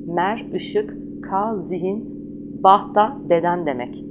Mer, 0.08 0.46
ışık, 0.54 0.98
K, 1.30 1.56
zihin, 1.56 2.24
Bah 2.64 2.96
da 2.96 3.18
beden 3.30 3.66
demek. 3.66 4.06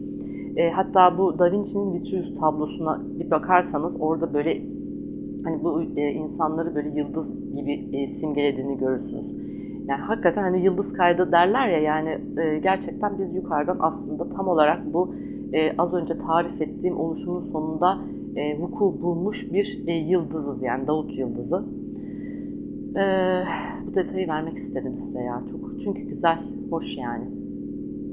E, 0.57 0.71
hatta 0.71 1.19
bu 1.19 1.39
Da 1.39 1.53
Vinci'nin 1.53 1.95
Vitruvius 1.95 2.41
tablosuna 2.41 3.01
bir 3.19 3.31
bakarsanız 3.31 3.97
orada 4.01 4.35
böyle 4.35 4.63
hani 5.45 5.65
bu 5.65 5.83
e, 5.97 6.13
insanları 6.13 6.75
böyle 6.75 6.89
yıldız 7.01 7.55
gibi 7.55 7.73
e, 7.73 8.09
simgelediğini 8.09 8.79
görürsünüz. 8.79 9.33
Yani 9.89 10.01
hakikaten 10.01 10.43
hani 10.43 10.65
yıldız 10.65 10.93
kaydı 10.93 11.33
derler 11.33 11.69
ya 11.69 11.79
yani 11.79 12.19
e, 12.41 12.59
gerçekten 12.59 13.19
biz 13.19 13.35
yukarıdan 13.35 13.77
aslında 13.81 14.29
tam 14.29 14.49
olarak 14.49 14.95
bu 14.95 15.15
e, 15.53 15.77
az 15.79 15.95
önce 15.95 16.19
tarif 16.19 16.61
ettiğim 16.61 17.01
oluşumun 17.01 17.43
sonunda 17.53 17.99
e, 18.37 18.59
vuku 18.59 19.03
bulmuş 19.03 19.53
bir 19.53 19.83
e, 19.87 19.93
yıldızız 19.93 20.63
yani 20.63 20.87
Davut 20.87 21.19
yıldızı. 21.19 21.65
E, 22.97 23.05
bu 23.87 23.95
detayı 23.95 24.29
vermek 24.29 24.57
istedim 24.57 24.93
size 25.07 25.21
ya 25.21 25.43
çok 25.51 25.83
çünkü 25.85 26.03
güzel, 26.03 26.39
hoş 26.71 26.99
yani. 26.99 27.25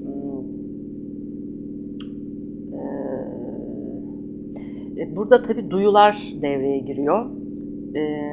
Hmm. 0.03 0.59
E, 4.98 5.15
burada 5.15 5.41
tabi 5.41 5.71
duyular 5.71 6.33
devreye 6.41 6.79
giriyor. 6.79 7.25
E, 7.95 8.31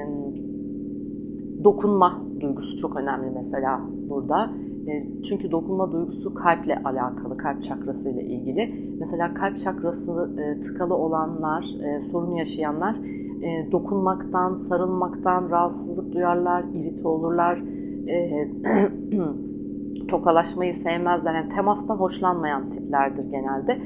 dokunma 1.64 2.22
duygusu 2.40 2.78
çok 2.78 2.96
önemli 2.96 3.30
mesela 3.30 3.80
burada. 4.08 4.50
E, 4.86 5.22
çünkü 5.22 5.50
dokunma 5.50 5.92
duygusu 5.92 6.34
kalple 6.34 6.82
alakalı, 6.84 7.36
kalp 7.36 7.64
çakrası 7.64 8.08
ile 8.08 8.24
ilgili. 8.24 8.74
Mesela 9.00 9.34
kalp 9.34 9.58
çakrası 9.58 10.30
e, 10.38 10.60
tıkalı 10.60 10.94
olanlar, 10.94 11.64
sorun 12.12 12.34
yaşayanlar 12.34 12.96
dokunmaktan, 13.72 14.58
sarılmaktan 14.58 15.50
rahatsızlık 15.50 16.12
duyarlar, 16.12 16.64
irite 16.74 17.08
olurlar, 17.08 17.58
tokalaşmayı 20.08 20.74
sevmezler. 20.74 21.34
Yani 21.34 21.54
temastan 21.54 21.96
hoşlanmayan 21.96 22.70
tiplerdir 22.70 23.24
genelde. 23.24 23.78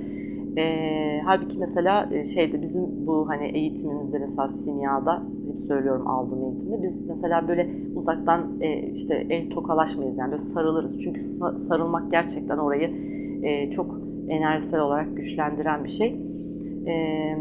E, 0.57 1.21
halbuki 1.25 1.59
mesela 1.59 2.11
şeyde 2.35 2.63
bizim 2.63 3.07
bu 3.07 3.29
hani 3.29 3.47
eğitimimizde 3.47 4.19
mesela 4.19 4.49
simyada 4.65 5.23
söylüyorum 5.71 6.07
aldığım 6.07 6.45
eğitimde. 6.45 6.83
Biz 6.83 7.09
mesela 7.09 7.49
böyle 7.49 7.71
uzaktan 7.95 8.61
e, 8.61 8.91
işte 8.95 9.27
el 9.31 9.51
tokalaşmayız 9.51 10.19
yani 10.19 10.33
böyle 10.33 10.43
sarılırız. 10.43 11.01
Çünkü 11.03 11.21
sarılmak 11.69 12.11
gerçekten 12.11 12.59
orayı 12.59 12.91
e, 13.43 13.71
çok 13.71 14.01
enerjisel 14.29 14.81
olarak 14.81 15.17
güçlendiren 15.17 15.85
bir 15.85 15.91
şey. 15.91 16.17
E, 16.87 17.37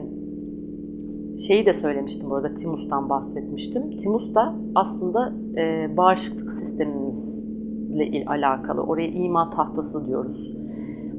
şeyi 1.47 1.65
de 1.65 1.73
söylemiştim 1.73 2.31
orada 2.31 2.55
Timus'tan 2.55 3.09
bahsetmiştim. 3.09 3.97
Timus 3.97 4.35
da 4.35 4.55
aslında 4.75 5.33
e, 5.57 5.97
bağışıklık 5.97 6.53
sistemimizle 6.53 8.25
alakalı. 8.27 8.81
Oraya 8.81 9.07
ima 9.07 9.49
tahtası 9.49 10.07
diyoruz. 10.07 10.55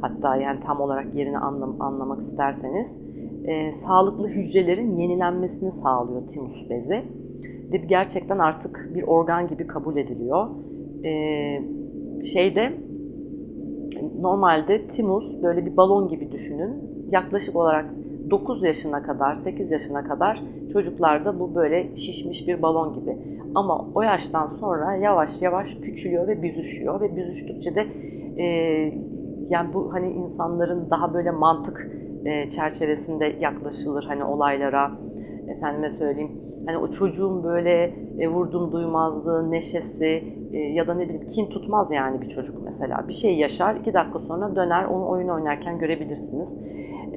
Hatta 0.00 0.37
yani 0.37 0.61
tam 0.67 0.81
olarak 0.81 1.15
yerini 1.15 1.39
anlam 1.39 1.81
anlamak 1.81 2.23
isterseniz 2.23 2.87
e, 3.45 3.73
sağlıklı 3.73 4.29
hücrelerin 4.29 4.97
yenilenmesini 4.97 5.73
sağlıyor 5.73 6.29
timus 6.29 6.71
bezi. 6.71 7.03
ve 7.73 7.77
gerçekten 7.77 8.39
artık 8.39 8.91
bir 8.95 9.03
organ 9.03 9.49
gibi 9.49 9.67
kabul 9.67 9.97
ediliyor. 9.97 10.49
E, 11.05 11.12
şeyde 12.25 12.73
normalde 14.21 14.89
timus 14.89 15.43
böyle 15.43 15.67
bir 15.67 15.77
balon 15.77 16.09
gibi 16.09 16.33
düşünün. 16.33 16.91
Yaklaşık 17.11 17.57
olarak 17.57 18.00
9 18.31 18.63
yaşına 18.63 19.03
kadar, 19.03 19.35
8 19.35 19.71
yaşına 19.71 20.05
kadar 20.05 20.43
çocuklarda 20.73 21.41
bu 21.41 21.55
böyle 21.55 21.97
şişmiş 21.97 22.49
bir 22.49 22.63
balon 22.63 22.93
gibi. 22.93 23.17
Ama 23.55 23.87
o 23.95 24.03
yaştan 24.03 24.47
sonra 24.47 24.95
yavaş 24.95 25.43
yavaş 25.43 25.75
küçülüyor 25.75 26.29
ve 26.29 26.43
büzüşüyor 26.43 27.01
ve 27.01 27.17
büzüştükçe 27.17 27.75
de 27.75 27.87
e, 28.37 28.45
yani 29.49 29.75
bu 29.75 29.93
hani 29.93 30.13
insanların 30.13 30.91
daha 30.91 31.15
böyle 31.15 31.31
mantık 31.31 31.91
e, 32.25 32.51
çerçevesinde 32.51 33.37
yaklaşılır 33.41 34.05
hani 34.05 34.25
olaylara. 34.25 34.91
Efendime 35.49 35.91
söyleyeyim. 35.91 36.31
Hani 36.67 36.79
o 36.79 36.91
çocuğun 36.91 37.45
böyle 37.45 37.95
e, 38.19 38.29
vurdum 38.29 38.73
duymazlığı, 38.73 39.51
neşesi 39.51 40.25
e, 40.53 40.59
ya 40.59 40.87
da 40.87 40.95
ne 40.95 41.05
bileyim 41.05 41.27
kin 41.27 41.47
tutmaz 41.47 41.91
yani 41.91 42.21
bir 42.21 42.29
çocuk 42.29 42.63
mesela. 42.65 43.09
Bir 43.09 43.13
şey 43.13 43.37
yaşar, 43.37 43.75
iki 43.75 43.95
dakika 43.95 44.19
sonra 44.19 44.57
döner, 44.57 44.85
onu 44.85 45.09
oyun 45.09 45.29
oynarken 45.29 45.79
görebilirsiniz. 45.79 46.57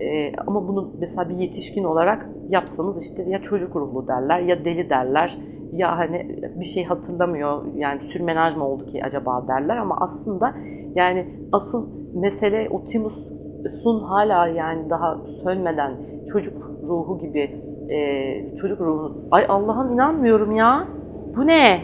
E, 0.01 0.35
ama 0.47 0.67
bunu 0.67 0.93
mesela 0.99 1.29
bir 1.29 1.35
yetişkin 1.35 1.83
olarak 1.83 2.29
yapsanız 2.49 3.05
işte 3.05 3.23
ya 3.23 3.41
çocuk 3.41 3.75
ruhlu 3.75 4.07
derler 4.07 4.39
ya 4.39 4.65
deli 4.65 4.89
derler 4.89 5.39
ya 5.73 5.97
hani 5.97 6.41
bir 6.55 6.65
şey 6.65 6.83
hatırlamıyor 6.83 7.63
yani 7.75 8.01
sürmenaj 8.01 8.55
mı 8.55 8.67
oldu 8.67 8.85
ki 8.85 9.03
acaba 9.03 9.47
derler 9.47 9.77
ama 9.77 9.97
aslında 9.99 10.55
yani 10.95 11.25
asıl 11.51 11.87
mesele 12.13 12.67
o 12.71 12.83
Timus'un 12.83 14.03
hala 14.03 14.47
yani 14.47 14.89
daha 14.89 15.17
sönmeden 15.43 15.93
çocuk 16.31 16.71
ruhu 16.83 17.19
gibi 17.19 17.61
e, 17.89 18.55
çocuk 18.55 18.81
ruhu 18.81 19.15
ay 19.31 19.45
Allah'ım 19.49 19.93
inanmıyorum 19.93 20.55
ya 20.55 20.87
bu 21.35 21.47
ne 21.47 21.81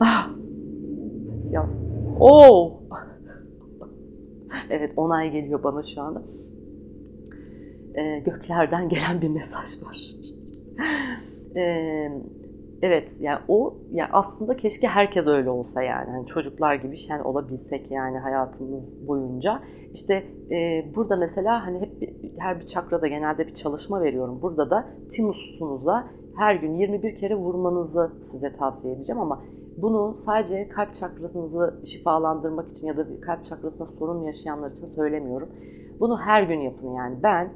ah. 0.00 0.30
ya 1.50 1.66
o 2.20 2.28
oh. 2.30 2.72
evet 4.70 4.92
onay 4.96 5.30
geliyor 5.30 5.62
bana 5.62 5.82
şu 5.94 6.02
anda 6.02 6.22
e, 7.94 8.18
göklerden 8.18 8.88
gelen 8.88 9.20
bir 9.20 9.28
mesaj 9.28 9.82
var. 9.82 9.96
e, 11.56 11.62
evet 12.82 13.08
yani 13.20 13.38
o 13.48 13.74
yani 13.92 14.10
aslında 14.12 14.56
keşke 14.56 14.88
herkes 14.88 15.26
öyle 15.26 15.50
olsa 15.50 15.82
yani 15.82 16.10
hani 16.10 16.26
çocuklar 16.26 16.74
gibi 16.74 16.98
şen 16.98 17.20
olabilsek 17.20 17.90
yani 17.90 18.18
hayatımız 18.18 19.08
boyunca. 19.08 19.62
İşte 19.94 20.24
e, 20.50 20.84
burada 20.94 21.16
mesela 21.16 21.66
hani 21.66 21.80
hep 21.80 22.12
her 22.38 22.60
bir 22.60 22.66
çakrada 22.66 23.06
genelde 23.06 23.46
bir 23.46 23.54
çalışma 23.54 24.02
veriyorum. 24.02 24.38
Burada 24.42 24.70
da 24.70 24.86
timusunuza 25.12 26.08
her 26.36 26.54
gün 26.54 26.74
21 26.74 27.16
kere 27.16 27.34
vurmanızı 27.34 28.10
size 28.30 28.56
tavsiye 28.56 28.94
edeceğim 28.94 29.20
ama 29.20 29.42
bunu 29.76 30.16
sadece 30.24 30.68
kalp 30.68 30.96
çakrasınızı 30.96 31.80
şifalandırmak 31.86 32.72
için 32.72 32.86
ya 32.86 32.96
da 32.96 33.08
bir 33.08 33.20
kalp 33.20 33.44
çakrasında 33.46 33.86
sorun 33.86 34.22
yaşayanlar 34.22 34.70
için 34.70 34.86
söylemiyorum. 34.86 35.48
Bunu 36.00 36.20
her 36.20 36.42
gün 36.42 36.60
yapın 36.60 36.94
yani. 36.94 37.16
Ben 37.22 37.52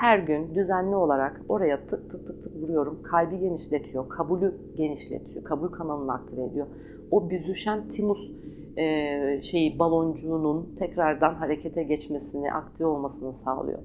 her 0.00 0.18
gün 0.18 0.54
düzenli 0.54 0.96
olarak 0.96 1.40
oraya 1.48 1.80
tık 1.86 2.10
tık 2.10 2.26
tık 2.26 2.42
tık 2.44 2.56
vuruyorum. 2.56 3.02
Kalbi 3.02 3.38
genişletiyor, 3.38 4.08
kabulü 4.08 4.54
genişletiyor, 4.76 5.44
kabul 5.44 5.68
kanalını 5.68 6.12
aktive 6.12 6.44
ediyor. 6.44 6.66
O 7.10 7.30
büzüşen 7.30 7.88
timus 7.88 8.30
e, 8.76 9.42
şeyi 9.42 9.78
baloncuğunun 9.78 10.76
tekrardan 10.78 11.34
harekete 11.34 11.82
geçmesini, 11.82 12.52
aktive 12.52 12.88
olmasını 12.88 13.34
sağlıyor. 13.34 13.78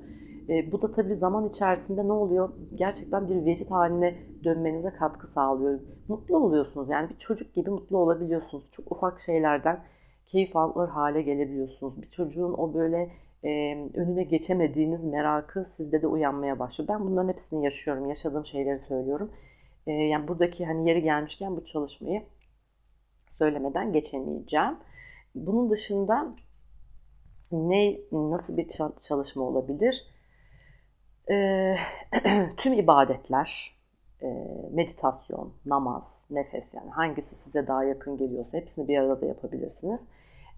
E, 0.50 0.72
bu 0.72 0.82
da 0.82 0.92
tabii 0.92 1.16
zaman 1.16 1.50
içerisinde 1.50 2.08
ne 2.08 2.12
oluyor? 2.12 2.50
Gerçekten 2.76 3.30
bir 3.30 3.46
vecit 3.46 3.72
haline 3.72 4.16
dönmenize 4.44 4.90
katkı 4.90 5.28
sağlıyor. 5.28 5.80
Mutlu 6.08 6.38
oluyorsunuz. 6.38 6.90
Yani 6.90 7.10
bir 7.10 7.18
çocuk 7.18 7.54
gibi 7.54 7.70
mutlu 7.70 7.98
olabiliyorsunuz. 7.98 8.64
Çok 8.72 8.92
ufak 8.92 9.20
şeylerden 9.20 9.80
keyif 10.26 10.56
alır 10.56 10.90
hale 10.90 11.22
gelebiliyorsunuz. 11.22 12.02
Bir 12.02 12.10
çocuğun 12.10 12.54
o 12.54 12.74
böyle 12.74 13.10
e, 13.44 13.50
önüne 13.94 14.24
geçemediğiniz 14.24 15.04
merakı 15.04 15.66
sizde 15.78 16.02
de 16.02 16.08
uyanmaya 16.08 16.60
başlıyor. 16.60 16.90
Ben 16.90 17.06
bunların 17.06 17.30
hepsini 17.30 17.66
yaşıyorum. 17.66 18.10
Yaşadığım 18.10 18.46
şeyleri 18.46 18.80
söylüyorum. 18.80 19.32
E, 19.88 19.92
yani 19.92 20.28
buradaki 20.28 20.66
hani 20.66 20.90
yeri 20.90 21.02
gelmişken 21.02 21.56
bu 21.56 21.66
çalışmayı 21.66 22.24
söylemeden 23.38 23.94
geçemeyeceğim. 23.94 24.78
Bunun 25.36 25.70
dışında 25.70 26.36
ne 27.52 27.98
nasıl 28.12 28.58
bir 28.58 28.70
çalışma 29.08 29.44
olabilir? 29.44 30.06
E, 31.32 31.78
tüm 32.58 32.74
ibadetler, 32.74 33.76
e, 34.22 34.28
meditasyon, 34.72 35.54
namaz, 35.66 36.04
nefes 36.30 36.74
yani 36.74 36.90
hangisi 36.90 37.36
size 37.36 37.68
daha 37.68 37.84
yakın 37.84 38.18
geliyorsa 38.18 38.58
hepsini 38.58 38.88
bir 38.88 38.98
arada 38.98 39.22
da 39.22 39.26
yapabilirsiniz. 39.26 40.00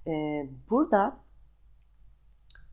E, 0.07 0.45
burada 0.69 1.17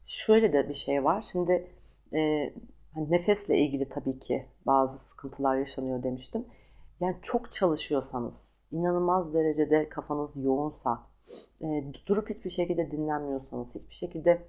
şöyle 0.06 0.52
de 0.52 0.68
bir 0.68 0.74
şey 0.74 1.04
var. 1.04 1.24
Şimdi 1.32 1.66
e, 2.14 2.52
hani 2.94 3.10
nefesle 3.10 3.58
ilgili 3.58 3.88
tabii 3.88 4.18
ki 4.18 4.46
bazı 4.66 4.98
sıkıntılar 4.98 5.56
yaşanıyor 5.56 6.02
demiştim. 6.02 6.44
Yani 7.00 7.16
çok 7.22 7.52
çalışıyorsanız, 7.52 8.34
inanılmaz 8.72 9.34
derecede 9.34 9.88
kafanız 9.88 10.30
yoğunsa, 10.36 11.02
e, 11.62 11.84
durup 12.06 12.30
hiçbir 12.30 12.50
şekilde 12.50 12.90
dinlenmiyorsanız, 12.90 13.68
hiçbir 13.74 13.94
şekilde 13.94 14.42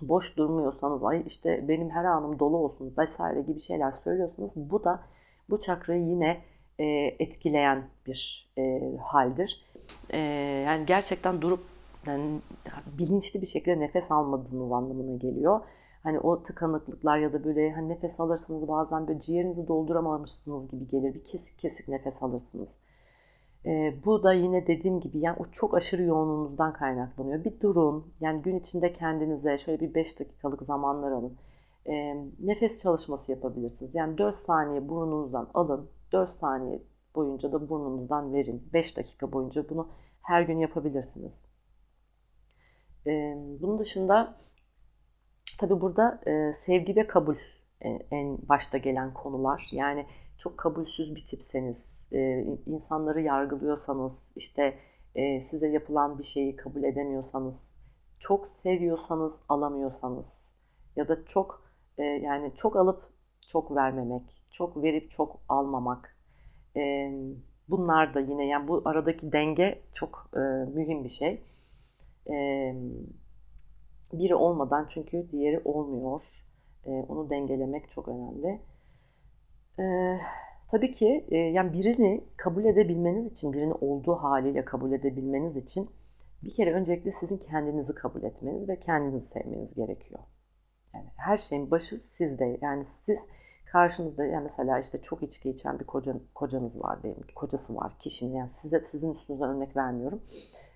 boş 0.00 0.36
durmuyorsanız, 0.36 1.04
ay 1.04 1.22
işte 1.26 1.68
benim 1.68 1.90
her 1.90 2.04
anım 2.04 2.38
dolu 2.38 2.56
olsun 2.56 2.94
vesaire 2.98 3.40
gibi 3.42 3.60
şeyler 3.60 3.92
söylüyorsanız 4.04 4.50
bu 4.56 4.84
da 4.84 5.02
bu 5.50 5.62
çakrayı 5.62 6.02
yine 6.02 6.40
e, 6.78 6.84
etkileyen 7.18 7.88
bir 8.06 8.50
e, 8.58 8.80
haldir. 9.02 9.64
E, 10.10 10.18
yani 10.66 10.86
gerçekten 10.86 11.42
durup 11.42 11.60
yani 12.06 12.40
bilinçli 12.98 13.42
bir 13.42 13.46
şekilde 13.46 13.80
nefes 13.80 14.10
almadığınız 14.10 14.72
anlamına 14.72 15.16
geliyor. 15.16 15.60
Hani 16.02 16.20
o 16.20 16.42
tıkanıklıklar 16.42 17.18
ya 17.18 17.32
da 17.32 17.44
böyle 17.44 17.72
hani 17.72 17.88
nefes 17.88 18.20
alırsınız 18.20 18.68
bazen 18.68 19.08
böyle 19.08 19.20
ciğerinizi 19.20 19.68
dolduramamışsınız 19.68 20.70
gibi 20.70 20.88
gelir. 20.88 21.14
Bir 21.14 21.24
kesik 21.24 21.58
kesik 21.58 21.88
nefes 21.88 22.22
alırsınız. 22.22 22.68
Ee, 23.66 23.94
bu 24.04 24.22
da 24.22 24.32
yine 24.32 24.66
dediğim 24.66 25.00
gibi 25.00 25.18
yani 25.18 25.36
o 25.40 25.50
çok 25.52 25.74
aşırı 25.74 26.02
yoğunluğunuzdan 26.02 26.72
kaynaklanıyor. 26.72 27.44
Bir 27.44 27.60
durun 27.60 28.12
yani 28.20 28.42
gün 28.42 28.58
içinde 28.58 28.92
kendinize 28.92 29.58
şöyle 29.58 29.80
bir 29.80 29.94
5 29.94 30.20
dakikalık 30.20 30.62
zamanlar 30.62 31.12
alın. 31.12 31.36
Ee, 31.86 32.16
nefes 32.40 32.82
çalışması 32.82 33.30
yapabilirsiniz. 33.32 33.94
Yani 33.94 34.18
4 34.18 34.46
saniye 34.46 34.88
burnunuzdan 34.88 35.50
alın. 35.54 35.90
4 36.12 36.38
saniye 36.40 36.82
boyunca 37.14 37.52
da 37.52 37.68
burnunuzdan 37.68 38.32
verin. 38.32 38.68
5 38.72 38.96
dakika 38.96 39.32
boyunca 39.32 39.68
bunu 39.68 39.88
her 40.22 40.42
gün 40.42 40.58
yapabilirsiniz. 40.58 41.32
Bunun 43.60 43.78
dışında 43.78 44.36
tabi 45.58 45.80
burada 45.80 46.20
sevgi 46.66 46.96
ve 46.96 47.06
kabul 47.06 47.36
en 48.10 48.38
başta 48.48 48.78
gelen 48.78 49.14
konular. 49.14 49.68
Yani 49.72 50.06
çok 50.38 50.58
kabulsüz 50.58 51.14
bir 51.14 51.26
tipseniz, 51.26 51.92
insanları 52.66 53.20
yargılıyorsanız, 53.20 54.32
işte 54.36 54.78
size 55.50 55.68
yapılan 55.68 56.18
bir 56.18 56.24
şeyi 56.24 56.56
kabul 56.56 56.82
edemiyorsanız, 56.82 57.54
çok 58.20 58.46
seviyorsanız 58.46 59.32
alamıyorsanız 59.48 60.26
ya 60.96 61.08
da 61.08 61.24
çok 61.24 61.62
yani 61.98 62.52
çok 62.56 62.76
alıp 62.76 63.02
çok 63.48 63.76
vermemek, 63.76 64.42
çok 64.50 64.82
verip 64.82 65.10
çok 65.10 65.40
almamak. 65.48 66.16
Bunlar 67.68 68.14
da 68.14 68.20
yine 68.20 68.46
yani 68.46 68.68
bu 68.68 68.82
aradaki 68.84 69.32
denge 69.32 69.82
çok 69.94 70.30
mühim 70.74 71.04
bir 71.04 71.10
şey 71.10 71.42
biri 74.12 74.34
olmadan 74.34 74.86
çünkü 74.90 75.30
diğeri 75.32 75.60
olmuyor. 75.64 76.22
onu 76.84 77.30
dengelemek 77.30 77.90
çok 77.90 78.08
önemli. 78.08 78.60
tabii 80.70 80.92
ki 80.92 81.26
yani 81.30 81.72
birini 81.72 82.24
kabul 82.36 82.64
edebilmeniz 82.64 83.32
için, 83.32 83.52
birini 83.52 83.74
olduğu 83.74 84.14
haliyle 84.14 84.64
kabul 84.64 84.92
edebilmeniz 84.92 85.56
için 85.56 85.90
bir 86.42 86.54
kere 86.54 86.72
öncelikle 86.72 87.12
sizin 87.12 87.36
kendinizi 87.36 87.94
kabul 87.94 88.22
etmeniz 88.22 88.68
ve 88.68 88.80
kendinizi 88.80 89.26
sevmeniz 89.26 89.74
gerekiyor. 89.74 90.20
Yani 90.94 91.06
her 91.16 91.38
şeyin 91.38 91.70
başı 91.70 92.00
sizde. 92.16 92.58
Yani 92.62 92.86
siz 93.06 93.18
karşınızda 93.72 94.24
yani 94.24 94.44
mesela 94.44 94.80
işte 94.80 95.02
çok 95.02 95.22
içki 95.22 95.50
içen 95.50 95.78
bir 95.80 95.84
koca, 95.84 96.16
kocanız 96.34 96.82
var 96.82 97.02
diyelim 97.02 97.22
ki 97.22 97.34
kocası 97.34 97.76
var 97.76 97.92
kişinin 97.98 98.36
yani 98.36 98.50
size 98.62 98.84
sizin 98.90 99.14
üstünüzden 99.14 99.56
örnek 99.56 99.76
vermiyorum. 99.76 100.22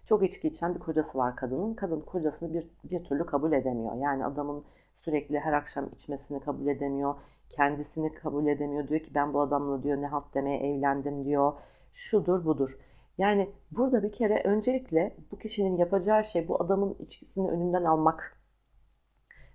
Çok 0.09 0.23
içki 0.23 0.49
içen 0.49 0.75
bir 0.75 0.81
kocası 0.81 1.19
var 1.19 1.37
kadının. 1.37 1.75
Kadın 1.75 2.01
kocasını 2.01 2.55
bir, 2.55 2.71
bir 2.85 3.05
türlü 3.05 3.27
kabul 3.27 3.53
edemiyor. 3.53 3.95
Yani 3.95 4.25
adamın 4.25 4.65
sürekli 5.05 5.41
her 5.41 5.53
akşam 5.53 5.88
içmesini 5.97 6.41
kabul 6.41 6.67
edemiyor. 6.67 7.15
Kendisini 7.51 8.15
kabul 8.15 8.47
edemiyor. 8.47 8.88
Diyor 8.88 9.01
ki 9.01 9.15
ben 9.15 9.35
bu 9.35 9.41
adamla 9.41 9.83
diyor 9.83 10.03
ne 10.03 10.07
halt 10.07 10.35
demeye 10.35 10.59
evlendim 10.59 11.25
diyor. 11.25 11.53
Şudur 11.95 12.45
budur. 12.45 12.71
Yani 13.19 13.51
burada 13.71 14.03
bir 14.03 14.12
kere 14.12 14.43
öncelikle 14.45 15.17
bu 15.31 15.38
kişinin 15.38 15.77
yapacağı 15.77 16.25
şey 16.25 16.49
bu 16.49 16.62
adamın 16.62 16.97
içkisini 16.99 17.51
önünden 17.51 17.85
almak. 17.85 18.38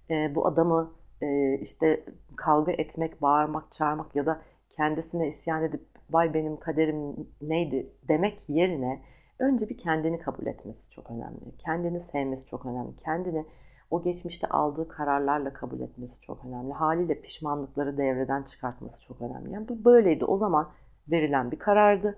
E, 0.09 0.35
bu 0.35 0.47
adamı 0.47 0.93
e, 1.21 1.57
işte 1.61 2.05
kavga 2.35 2.71
etmek, 2.71 3.21
bağırmak, 3.21 3.71
çağırmak 3.71 4.15
ya 4.15 4.25
da 4.25 4.41
kendisine 4.69 5.29
isyan 5.29 5.63
edip 5.63 5.81
vay 6.09 6.33
benim 6.33 6.57
kaderim 6.59 7.27
neydi 7.41 7.93
demek 8.07 8.49
yerine 8.49 9.01
önce 9.39 9.69
bir 9.69 9.77
kendini 9.77 10.19
kabul 10.19 10.45
etmesi 10.45 10.89
çok 10.89 11.11
önemli. 11.11 11.57
Kendini 11.59 12.01
sevmesi 12.11 12.45
çok 12.45 12.65
önemli. 12.65 12.95
Kendini 12.95 13.45
o 13.91 14.03
geçmişte 14.03 14.47
aldığı 14.47 14.87
kararlarla 14.87 15.53
kabul 15.53 15.79
etmesi 15.79 16.21
çok 16.21 16.45
önemli. 16.45 16.73
Haliyle 16.73 17.21
pişmanlıkları 17.21 17.97
devreden 17.97 18.43
çıkartması 18.43 19.01
çok 19.01 19.21
önemli. 19.21 19.53
Yani 19.53 19.67
bu 19.69 19.85
böyleydi. 19.85 20.25
O 20.25 20.37
zaman 20.37 20.69
verilen 21.11 21.51
bir 21.51 21.59
karardı. 21.59 22.17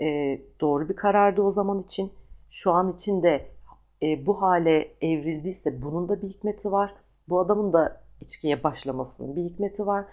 E, 0.00 0.38
doğru 0.60 0.88
bir 0.88 0.96
karardı 0.96 1.42
o 1.42 1.52
zaman 1.52 1.82
için. 1.82 2.12
Şu 2.50 2.72
an 2.72 2.92
için 2.92 3.22
de 3.22 3.46
e, 4.02 4.26
bu 4.26 4.42
hale 4.42 4.94
evrildiyse 5.00 5.82
bunun 5.82 6.08
da 6.08 6.22
bir 6.22 6.28
hikmeti 6.28 6.72
var. 6.72 6.94
Bu 7.28 7.40
adamın 7.40 7.72
da 7.72 8.00
içkiye 8.20 8.62
başlamasının 8.64 9.36
bir 9.36 9.42
hikmeti 9.42 9.86
var. 9.86 10.04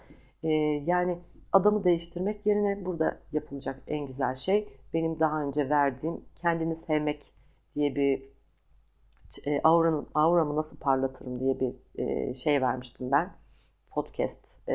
E, 0.42 0.48
yani 0.86 1.18
adamı 1.52 1.84
değiştirmek 1.84 2.46
yerine 2.46 2.84
burada 2.84 3.18
yapılacak 3.32 3.82
en 3.86 4.06
güzel 4.06 4.34
şey 4.34 4.68
benim 4.94 5.20
daha 5.20 5.42
önce 5.42 5.70
verdiğim 5.70 6.24
kendini 6.34 6.76
sevmek 6.76 7.34
diye 7.74 7.94
bir 7.94 8.30
e, 9.46 9.60
auranı, 9.62 10.06
auramı 10.14 10.56
nasıl 10.56 10.76
parlatırım 10.76 11.40
diye 11.40 11.60
bir 11.60 11.74
e, 11.94 12.34
şey 12.34 12.62
vermiştim 12.62 13.10
ben. 13.10 13.32
Podcast 13.90 14.68
e, 14.68 14.72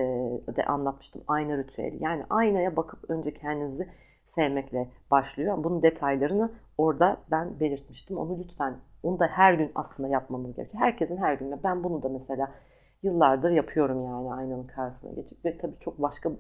de 0.55 0.65
anlatmıştım. 0.65 1.23
Ayna 1.27 1.57
ritüeli. 1.57 2.03
Yani 2.03 2.23
aynaya 2.29 2.75
bakıp 2.75 3.09
önce 3.09 3.33
kendinizi 3.33 3.89
sevmekle 4.35 4.89
başlıyor. 5.11 5.63
Bunun 5.63 5.83
detaylarını 5.83 6.51
orada 6.77 7.17
ben 7.31 7.59
belirtmiştim. 7.59 8.17
Onu 8.17 8.39
lütfen, 8.39 8.77
onu 9.03 9.19
da 9.19 9.27
her 9.27 9.53
gün 9.53 9.71
aslında 9.75 10.09
yapmamız 10.09 10.55
gerekiyor. 10.55 10.83
Herkesin 10.83 11.17
her 11.17 11.33
gün. 11.33 11.63
Ben 11.63 11.83
bunu 11.83 12.03
da 12.03 12.09
mesela 12.09 12.51
yıllardır 13.03 13.51
yapıyorum 13.51 14.05
yani 14.05 14.33
aynanın 14.33 14.67
karşısına 14.67 15.11
geçip 15.11 15.45
ve 15.45 15.57
tabii 15.57 15.79
çok 15.79 16.01
başka 16.01 16.31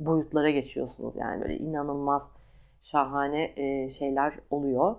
boyutlara 0.00 0.50
geçiyorsunuz. 0.50 1.16
Yani 1.16 1.42
böyle 1.42 1.56
inanılmaz 1.56 2.22
şahane 2.82 3.52
e, 3.56 3.90
şeyler 3.90 4.34
oluyor. 4.50 4.96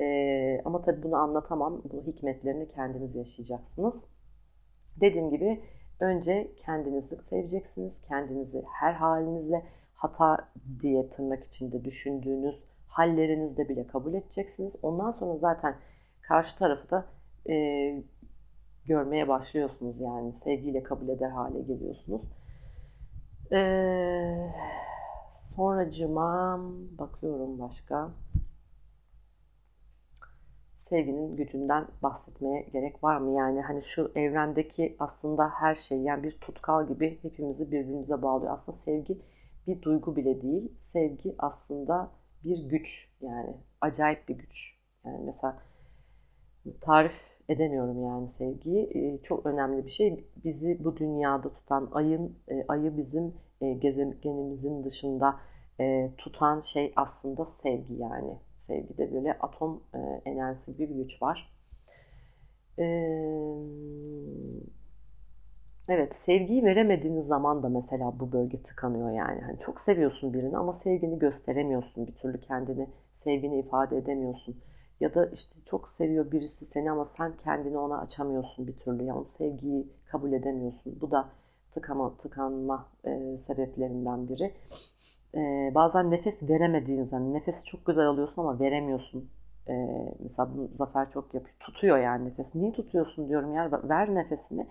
E, 0.00 0.60
ama 0.64 0.82
tabii 0.82 1.02
bunu 1.02 1.16
anlatamam. 1.16 1.82
Bu 1.92 2.02
hikmetlerini 2.06 2.68
kendiniz 2.68 3.16
yaşayacaksınız. 3.16 3.94
Dediğim 5.00 5.30
gibi 5.30 5.60
önce 6.00 6.50
kendinizi 6.56 7.16
seveceksiniz. 7.30 7.92
Kendinizi 8.08 8.64
her 8.72 8.92
halinizle 8.92 9.62
hata 9.94 10.48
diye 10.82 11.10
tırnak 11.10 11.44
içinde 11.44 11.84
düşündüğünüz 11.84 12.64
hallerinizde 12.86 13.68
bile 13.68 13.86
kabul 13.86 14.14
edeceksiniz. 14.14 14.72
Ondan 14.82 15.12
sonra 15.12 15.36
zaten 15.38 15.74
karşı 16.20 16.58
tarafı 16.58 16.90
da 16.90 17.06
e, 17.50 17.54
görmeye 18.86 19.28
başlıyorsunuz 19.28 20.00
yani 20.00 20.32
sevgiyle 20.44 20.82
kabul 20.82 21.08
eder 21.08 21.30
hale 21.30 21.60
geliyorsunuz. 21.60 22.22
Ee, 23.52 24.52
sonracıma 25.56 26.60
bakıyorum 26.98 27.58
başka. 27.58 28.10
Sevginin 30.88 31.36
gücünden 31.36 31.88
bahsetmeye 32.02 32.62
gerek 32.62 33.04
var 33.04 33.16
mı? 33.16 33.38
Yani 33.38 33.60
hani 33.60 33.82
şu 33.84 34.12
evrendeki 34.14 34.96
aslında 34.98 35.48
her 35.48 35.74
şey 35.74 35.98
yani 35.98 36.22
bir 36.22 36.32
tutkal 36.32 36.88
gibi 36.88 37.18
hepimizi 37.22 37.72
birbirimize 37.72 38.22
bağlıyor. 38.22 38.58
Aslında 38.58 38.78
sevgi 38.84 39.18
bir 39.66 39.82
duygu 39.82 40.16
bile 40.16 40.42
değil. 40.42 40.72
Sevgi 40.92 41.34
aslında 41.38 42.10
bir 42.44 42.68
güç 42.68 43.08
yani 43.20 43.56
acayip 43.80 44.28
bir 44.28 44.34
güç. 44.34 44.78
Yani 45.04 45.24
mesela 45.26 45.62
tarif 46.80 47.29
edemiyorum 47.50 48.04
yani 48.04 48.28
sevgiyi. 48.38 48.90
Ee, 48.94 49.22
çok 49.22 49.46
önemli 49.46 49.86
bir 49.86 49.90
şey. 49.90 50.24
Bizi 50.44 50.84
bu 50.84 50.96
dünyada 50.96 51.52
tutan 51.52 51.90
ayın 51.92 52.38
e, 52.48 52.64
ayı 52.68 52.96
bizim 52.96 53.34
e, 53.60 53.72
gezegenimizin 53.72 54.84
dışında 54.84 55.36
e, 55.80 56.10
tutan 56.18 56.60
şey 56.60 56.92
aslında 56.96 57.48
sevgi 57.62 57.94
yani. 57.94 58.38
Sevgide 58.66 59.12
böyle 59.12 59.32
atom 59.38 59.82
enerjisi 60.24 60.76
gibi 60.76 60.90
bir 60.90 61.02
güç 61.02 61.22
var. 61.22 61.52
Evet, 65.88 66.16
sevgiyi 66.16 66.64
veremediğiniz 66.64 67.26
zaman 67.26 67.62
da 67.62 67.68
mesela 67.68 68.20
bu 68.20 68.32
bölge 68.32 68.62
tıkanıyor 68.62 69.10
yani. 69.10 69.40
Hani 69.40 69.58
çok 69.58 69.80
seviyorsun 69.80 70.32
birini 70.34 70.56
ama 70.56 70.80
sevgini 70.84 71.18
gösteremiyorsun. 71.18 72.06
Bir 72.06 72.14
türlü 72.14 72.40
kendini, 72.40 72.86
sevgini 73.24 73.58
ifade 73.58 73.96
edemiyorsun. 73.96 74.56
Ya 75.00 75.14
da 75.14 75.26
işte 75.26 75.54
çok 75.66 75.88
seviyor 75.88 76.32
birisi 76.32 76.66
seni 76.72 76.90
ama 76.90 77.08
sen 77.16 77.32
kendini 77.44 77.78
ona 77.78 78.00
açamıyorsun 78.00 78.66
bir 78.66 78.76
türlü. 78.76 79.04
Yani 79.04 79.24
sevgiyi 79.38 79.86
kabul 80.06 80.32
edemiyorsun. 80.32 80.98
Bu 81.00 81.10
da 81.10 81.28
tıkama, 81.74 82.16
tıkanma 82.16 82.86
e, 83.04 83.36
sebeplerinden 83.46 84.28
biri. 84.28 84.54
E, 85.34 85.72
bazen 85.74 86.10
nefes 86.10 86.34
veremediğiniz, 86.42 87.12
hani 87.12 87.34
nefesi 87.34 87.64
çok 87.64 87.86
güzel 87.86 88.06
alıyorsun 88.06 88.42
ama 88.42 88.60
veremiyorsun. 88.60 89.30
E, 89.68 89.74
mesela 90.20 90.48
bunu 90.54 90.68
Zafer 90.78 91.10
çok 91.10 91.34
yapıyor. 91.34 91.56
Tutuyor 91.60 91.98
yani 91.98 92.28
nefes. 92.28 92.46
Niye 92.54 92.72
tutuyorsun 92.72 93.28
diyorum 93.28 93.54
yani 93.54 93.72
ver 93.88 94.14
nefesini. 94.14 94.66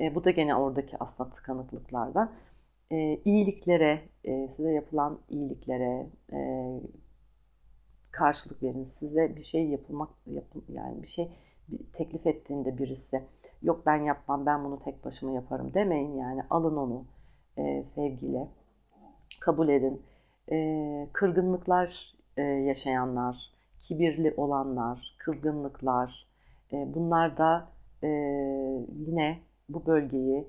E, 0.00 0.14
bu 0.14 0.24
da 0.24 0.30
gene 0.30 0.54
oradaki 0.56 0.96
aslında 1.00 1.30
tıkanıklıklardan. 1.30 2.32
E, 2.92 3.20
iyiliklere, 3.24 4.00
e, 4.24 4.48
size 4.56 4.72
yapılan 4.72 5.18
iyiliklere, 5.30 6.06
e, 6.32 6.38
karşılık 8.18 8.62
verin. 8.62 8.88
Size 8.98 9.36
bir 9.36 9.44
şey 9.44 9.68
yapılmak 9.68 10.10
yapın, 10.26 10.64
yani 10.68 11.02
bir 11.02 11.08
şey 11.08 11.28
bir 11.68 11.78
teklif 11.92 12.26
ettiğinde 12.26 12.78
birisi 12.78 13.22
yok 13.62 13.86
ben 13.86 13.96
yapmam 13.96 14.46
ben 14.46 14.64
bunu 14.64 14.80
tek 14.84 15.04
başıma 15.04 15.32
yaparım 15.32 15.74
demeyin 15.74 16.16
yani 16.16 16.42
alın 16.50 16.76
onu 16.76 17.04
e, 17.58 17.84
sevgiyle 17.94 18.48
kabul 19.40 19.68
edin. 19.68 20.02
E, 20.52 21.08
kırgınlıklar 21.12 22.14
e, 22.36 22.42
yaşayanlar, 22.42 23.52
kibirli 23.80 24.34
olanlar, 24.36 25.16
kızgınlıklar 25.18 26.28
e, 26.72 26.94
bunlar 26.94 27.38
da 27.38 27.68
e, 28.02 28.08
yine 28.96 29.38
bu 29.68 29.86
bölgeyi 29.86 30.48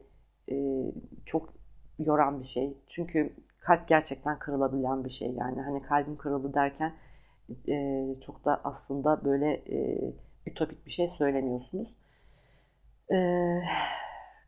e, 0.51 0.85
çok 1.25 1.53
yoran 1.99 2.39
bir 2.39 2.47
şey. 2.47 2.77
Çünkü 2.87 3.33
kalp 3.59 3.87
gerçekten 3.87 4.39
kırılabilen 4.39 5.05
bir 5.05 5.09
şey. 5.09 5.31
Yani 5.31 5.61
hani 5.61 5.81
kalbim 5.81 6.17
kırıldı 6.17 6.53
derken 6.53 6.93
e, 7.67 8.05
çok 8.25 8.45
da 8.45 8.61
aslında 8.63 9.25
böyle 9.25 9.53
e, 9.53 9.99
ütopik 10.45 10.85
bir 10.85 10.91
şey 10.91 11.09
söylemiyorsunuz. 11.17 11.87
E, 13.11 13.17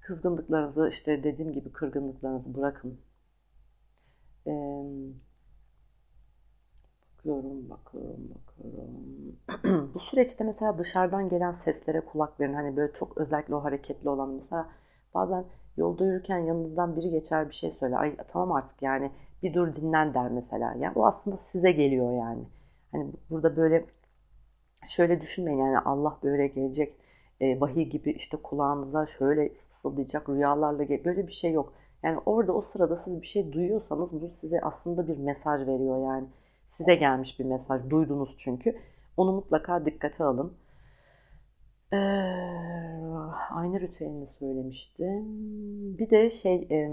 kızgınlıklarınızı 0.02 0.90
işte 0.90 1.24
dediğim 1.24 1.54
gibi 1.54 1.72
kırgınlıklarınızı 1.72 2.56
bırakın. 2.58 3.00
E, 4.48 4.52
bakıyorum, 7.22 7.70
bakıyorum, 7.70 8.30
bakıyorum. 8.36 9.92
Bu 9.94 10.00
süreçte 10.00 10.44
mesela 10.44 10.78
dışarıdan 10.78 11.30
gelen 11.30 11.54
seslere 11.54 12.02
kulak 12.02 12.40
verin. 12.40 12.54
Hani 12.54 12.78
böyle 12.78 12.94
çok 12.94 13.18
özellikle 13.18 13.56
o 13.56 13.64
hareketli 13.64 14.10
olan 14.10 14.30
mesela 14.30 14.70
bazen 15.14 15.46
yolda 15.78 16.06
yürürken 16.06 16.38
yanınızdan 16.38 16.96
biri 16.96 17.10
geçer 17.10 17.50
bir 17.50 17.56
şey 17.56 17.72
söyler. 17.72 17.98
Ay 17.98 18.16
tamam 18.32 18.52
artık 18.52 18.82
yani 18.82 19.12
bir 19.44 19.54
dur 19.54 19.76
dinlen 19.76 20.14
der 20.14 20.32
mesela. 20.32 20.74
Yani 20.80 20.94
o 20.96 21.06
aslında 21.06 21.38
size 21.38 21.72
geliyor 21.72 22.14
yani. 22.14 22.44
Hani 22.92 23.12
burada 23.30 23.56
böyle 23.56 23.86
şöyle 24.88 25.22
düşünmeyin 25.22 25.60
yani 25.60 25.80
Allah 25.80 26.18
böyle 26.24 26.48
gelecek 26.48 26.96
e, 27.40 27.62
vahiy 27.62 27.90
gibi 27.90 28.12
işte 28.12 28.38
kulağınıza 28.38 29.08
şöyle 29.08 29.50
fısıldayacak 29.54 30.30
rüyalarla 30.30 30.90
böyle 30.90 31.28
bir 31.28 31.34
şey 31.34 31.52
yok. 31.52 31.74
Yani 32.04 32.20
orada 32.26 32.54
o 32.54 32.62
sırada 32.62 32.98
siz 32.98 33.22
bir 33.22 33.28
şey 33.28 33.54
duyuyorsanız 33.54 34.12
bu 34.12 34.30
size 34.42 34.62
aslında 34.62 35.08
bir 35.08 35.18
mesaj 35.18 35.68
veriyor 35.68 36.06
yani. 36.06 36.28
Size 36.72 36.96
gelmiş 36.96 37.40
bir 37.40 37.46
mesaj 37.46 37.90
duydunuz 37.90 38.36
çünkü. 38.38 38.80
Onu 39.18 39.32
mutlaka 39.32 39.86
dikkate 39.86 40.24
alın. 40.24 40.54
Ee, 41.94 41.98
aynı 43.52 43.80
ritüelini 43.80 44.28
söylemiştim. 44.28 45.26
Bir 45.98 46.10
de 46.10 46.30
şey 46.30 46.56
e, 46.72 46.90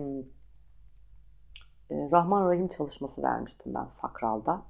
Rahman 1.91 2.51
Rahim 2.51 2.69
çalışması 2.69 3.23
vermiştim 3.23 3.75
ben 3.75 3.87
Sakral'da. 3.87 4.63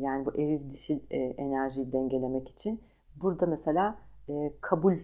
Yani 0.00 0.26
bu 0.26 0.34
eril 0.34 0.70
dişil 0.70 1.00
e, 1.10 1.16
enerjiyi 1.16 1.92
dengelemek 1.92 2.48
için. 2.48 2.80
Burada 3.16 3.46
mesela 3.46 3.98
kabul 4.60 4.94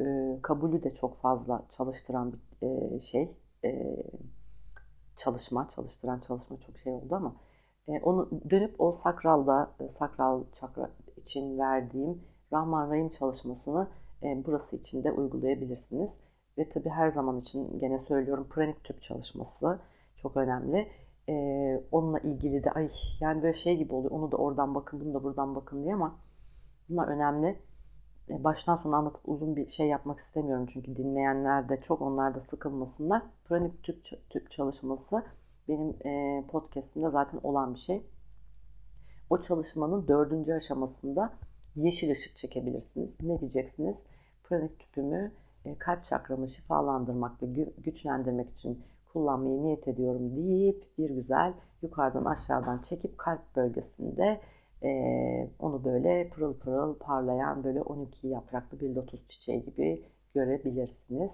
e, 0.00 0.04
kabulü 0.42 0.82
de 0.82 0.90
çok 0.90 1.20
fazla 1.20 1.66
çalıştıran 1.76 2.32
bir 2.62 3.00
şey. 3.00 3.36
Çalışma, 5.16 5.68
çalıştıran 5.68 6.20
çalışma 6.20 6.56
çok 6.60 6.78
şey 6.78 6.92
oldu 6.92 7.14
ama 7.14 7.36
onu 8.02 8.30
dönüp 8.50 8.80
o 8.80 8.92
sakralda, 9.02 9.70
sakral 9.98 10.44
çakra 10.60 10.90
için 11.16 11.58
verdiğim 11.58 12.22
Rahman 12.52 12.90
Rahim 12.90 13.10
çalışmasını 13.10 13.88
burası 14.22 14.76
için 14.76 15.04
de 15.04 15.12
uygulayabilirsiniz. 15.12 16.10
Ve 16.58 16.68
tabi 16.68 16.88
her 16.88 17.10
zaman 17.10 17.40
için 17.40 17.78
gene 17.78 17.98
söylüyorum 17.98 18.46
pranik 18.50 18.84
tüp 18.84 19.02
çalışması 19.02 19.78
çok 20.16 20.36
önemli. 20.36 20.88
E, 21.28 21.34
onunla 21.92 22.18
ilgili 22.18 22.64
de 22.64 22.70
ay 22.70 22.90
yani 23.20 23.42
böyle 23.42 23.54
şey 23.54 23.76
gibi 23.76 23.94
oluyor. 23.94 24.10
Onu 24.10 24.32
da 24.32 24.36
oradan 24.36 24.74
bakın, 24.74 25.00
bunu 25.00 25.14
da 25.14 25.22
buradan 25.22 25.54
bakın 25.54 25.84
diye 25.84 25.94
ama 25.94 26.18
bunlar 26.88 27.08
önemli. 27.08 27.58
E, 28.28 28.44
baştan 28.44 28.76
sona 28.76 28.96
anlatıp 28.96 29.28
uzun 29.28 29.56
bir 29.56 29.68
şey 29.68 29.88
yapmak 29.88 30.20
istemiyorum 30.20 30.66
çünkü 30.72 30.96
dinleyenler 30.96 31.68
de 31.68 31.80
çok 31.80 32.02
onlar 32.02 32.34
da 32.34 32.40
sıkılmasınlar. 32.40 33.22
Pranik 33.44 33.82
tüp, 33.82 34.30
tüp 34.30 34.50
çalışması 34.50 35.22
benim 35.68 35.96
e, 36.06 36.44
podcastimde 36.46 37.10
zaten 37.10 37.40
olan 37.42 37.74
bir 37.74 37.80
şey. 37.80 38.06
O 39.30 39.42
çalışmanın 39.42 40.08
dördüncü 40.08 40.52
aşamasında 40.52 41.32
yeşil 41.76 42.10
ışık 42.12 42.36
çekebilirsiniz. 42.36 43.10
Ne 43.22 43.40
diyeceksiniz? 43.40 43.96
Pranik 44.44 44.78
tüpümü 44.78 45.32
kalp 45.78 46.04
çakramı 46.04 46.48
şifalandırmak 46.48 47.42
ve 47.42 47.46
güçlendirmek 47.78 48.50
için 48.50 48.82
kullanmayı 49.12 49.62
niyet 49.62 49.88
ediyorum 49.88 50.36
deyip 50.36 50.98
bir 50.98 51.10
güzel 51.10 51.54
yukarıdan 51.82 52.24
aşağıdan 52.24 52.82
çekip 52.88 53.18
kalp 53.18 53.56
bölgesinde 53.56 54.40
e, 54.82 54.90
onu 55.58 55.84
böyle 55.84 56.28
pırıl 56.28 56.54
pırıl 56.54 56.94
parlayan 56.94 57.64
böyle 57.64 57.82
12 57.82 58.28
yapraklı 58.28 58.80
bir 58.80 58.94
lotus 58.94 59.28
çiçeği 59.28 59.64
gibi 59.64 60.02
görebilirsiniz. 60.34 61.30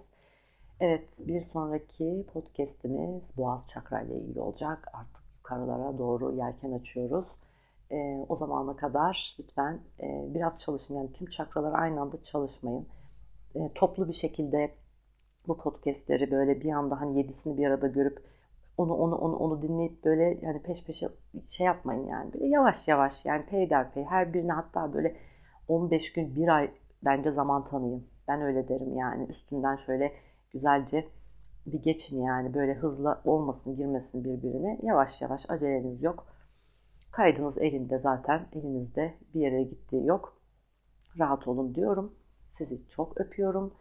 Evet 0.80 1.04
bir 1.18 1.44
sonraki 1.44 2.26
podcastimiz 2.32 3.22
boğaz 3.36 3.60
çakra 3.68 4.00
ile 4.00 4.16
ilgili 4.16 4.40
olacak. 4.40 4.88
Artık 4.92 5.22
yukarılara 5.36 5.98
doğru 5.98 6.32
yelken 6.32 6.72
açıyoruz. 6.72 7.26
E, 7.90 8.26
o 8.28 8.36
zamana 8.36 8.76
kadar 8.76 9.36
lütfen 9.38 9.80
e, 10.00 10.34
biraz 10.34 10.60
çalışın. 10.60 10.94
Yani 10.94 11.12
tüm 11.12 11.30
çakralar 11.30 11.72
aynı 11.78 12.00
anda 12.00 12.22
çalışmayın. 12.22 12.86
E, 13.54 13.72
toplu 13.74 14.08
bir 14.08 14.12
şekilde 14.12 14.70
bu 15.48 15.58
podcastleri 15.58 16.30
böyle 16.30 16.60
bir 16.60 16.72
anda 16.72 17.00
hani 17.00 17.18
yedisini 17.18 17.56
bir 17.58 17.66
arada 17.66 17.86
görüp 17.86 18.22
onu 18.76 18.94
onu 18.94 19.14
onu 19.14 19.36
onu 19.36 19.62
dinleyip 19.62 20.04
böyle 20.04 20.38
yani 20.42 20.62
peş 20.62 20.84
peşe 20.84 21.08
şey 21.48 21.66
yapmayın 21.66 22.06
yani. 22.06 22.32
Böyle 22.32 22.46
yavaş 22.46 22.88
yavaş 22.88 23.24
yani 23.24 23.46
peyderpey 23.46 24.04
her 24.04 24.34
birine 24.34 24.52
hatta 24.52 24.94
böyle 24.94 25.16
15 25.68 26.12
gün 26.12 26.36
bir 26.36 26.48
ay 26.48 26.70
bence 27.04 27.30
zaman 27.32 27.68
tanıyın. 27.68 28.06
Ben 28.28 28.42
öyle 28.42 28.68
derim 28.68 28.96
yani 28.96 29.26
üstünden 29.26 29.76
şöyle 29.76 30.12
güzelce 30.50 31.08
bir 31.66 31.82
geçin 31.82 32.22
yani 32.22 32.54
böyle 32.54 32.74
hızlı 32.74 33.20
olmasın 33.24 33.76
girmesin 33.76 34.24
birbirine. 34.24 34.78
Yavaş 34.82 35.22
yavaş 35.22 35.42
aceleniz 35.48 36.02
yok. 36.02 36.26
Kaydınız 37.12 37.58
elinde 37.58 37.98
zaten 37.98 38.46
elinizde 38.52 39.14
bir 39.34 39.40
yere 39.40 39.62
gittiği 39.62 40.06
yok. 40.06 40.36
Rahat 41.18 41.48
olun 41.48 41.74
diyorum. 41.74 42.14
Sizi 42.58 42.88
çok 42.88 43.20
öpüyorum. 43.20 43.74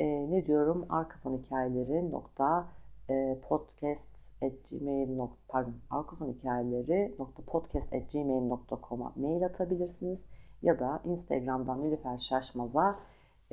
Ee, 0.00 0.30
ne 0.30 0.46
diyorum? 0.46 0.86
Arkafon 0.88 1.38
hikayeleri 1.38 2.10
nokta 2.10 2.68
e, 3.10 3.38
podcast 3.48 4.00
at 4.42 4.52
gmail 4.70 5.18
pardon 5.48 5.74
arkafon 5.90 6.32
hikayeleri 6.32 7.14
nokta 7.18 7.42
podcast 7.42 7.94
at 7.94 8.12
gmail.com'a 8.12 9.12
mail 9.16 9.44
atabilirsiniz 9.44 10.18
ya 10.62 10.78
da 10.78 11.00
Instagram'dan 11.04 11.82
Nilüfer 11.84 12.18
Şaşmaz'a 12.18 12.98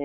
e, 0.00 0.04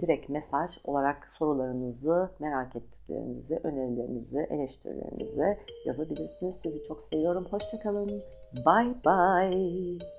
direkt 0.00 0.28
mesaj 0.28 0.70
olarak 0.84 1.28
sorularınızı, 1.38 2.30
merak 2.38 2.76
ettiklerinizi, 2.76 3.60
önerilerinizi, 3.62 4.46
eleştirilerinizi 4.50 5.58
yazabilirsiniz. 5.86 6.54
Sizi 6.62 6.88
çok 6.88 7.04
seviyorum. 7.12 7.46
Hoşçakalın. 7.50 8.22
Bye 8.66 8.94
bye. 9.04 10.17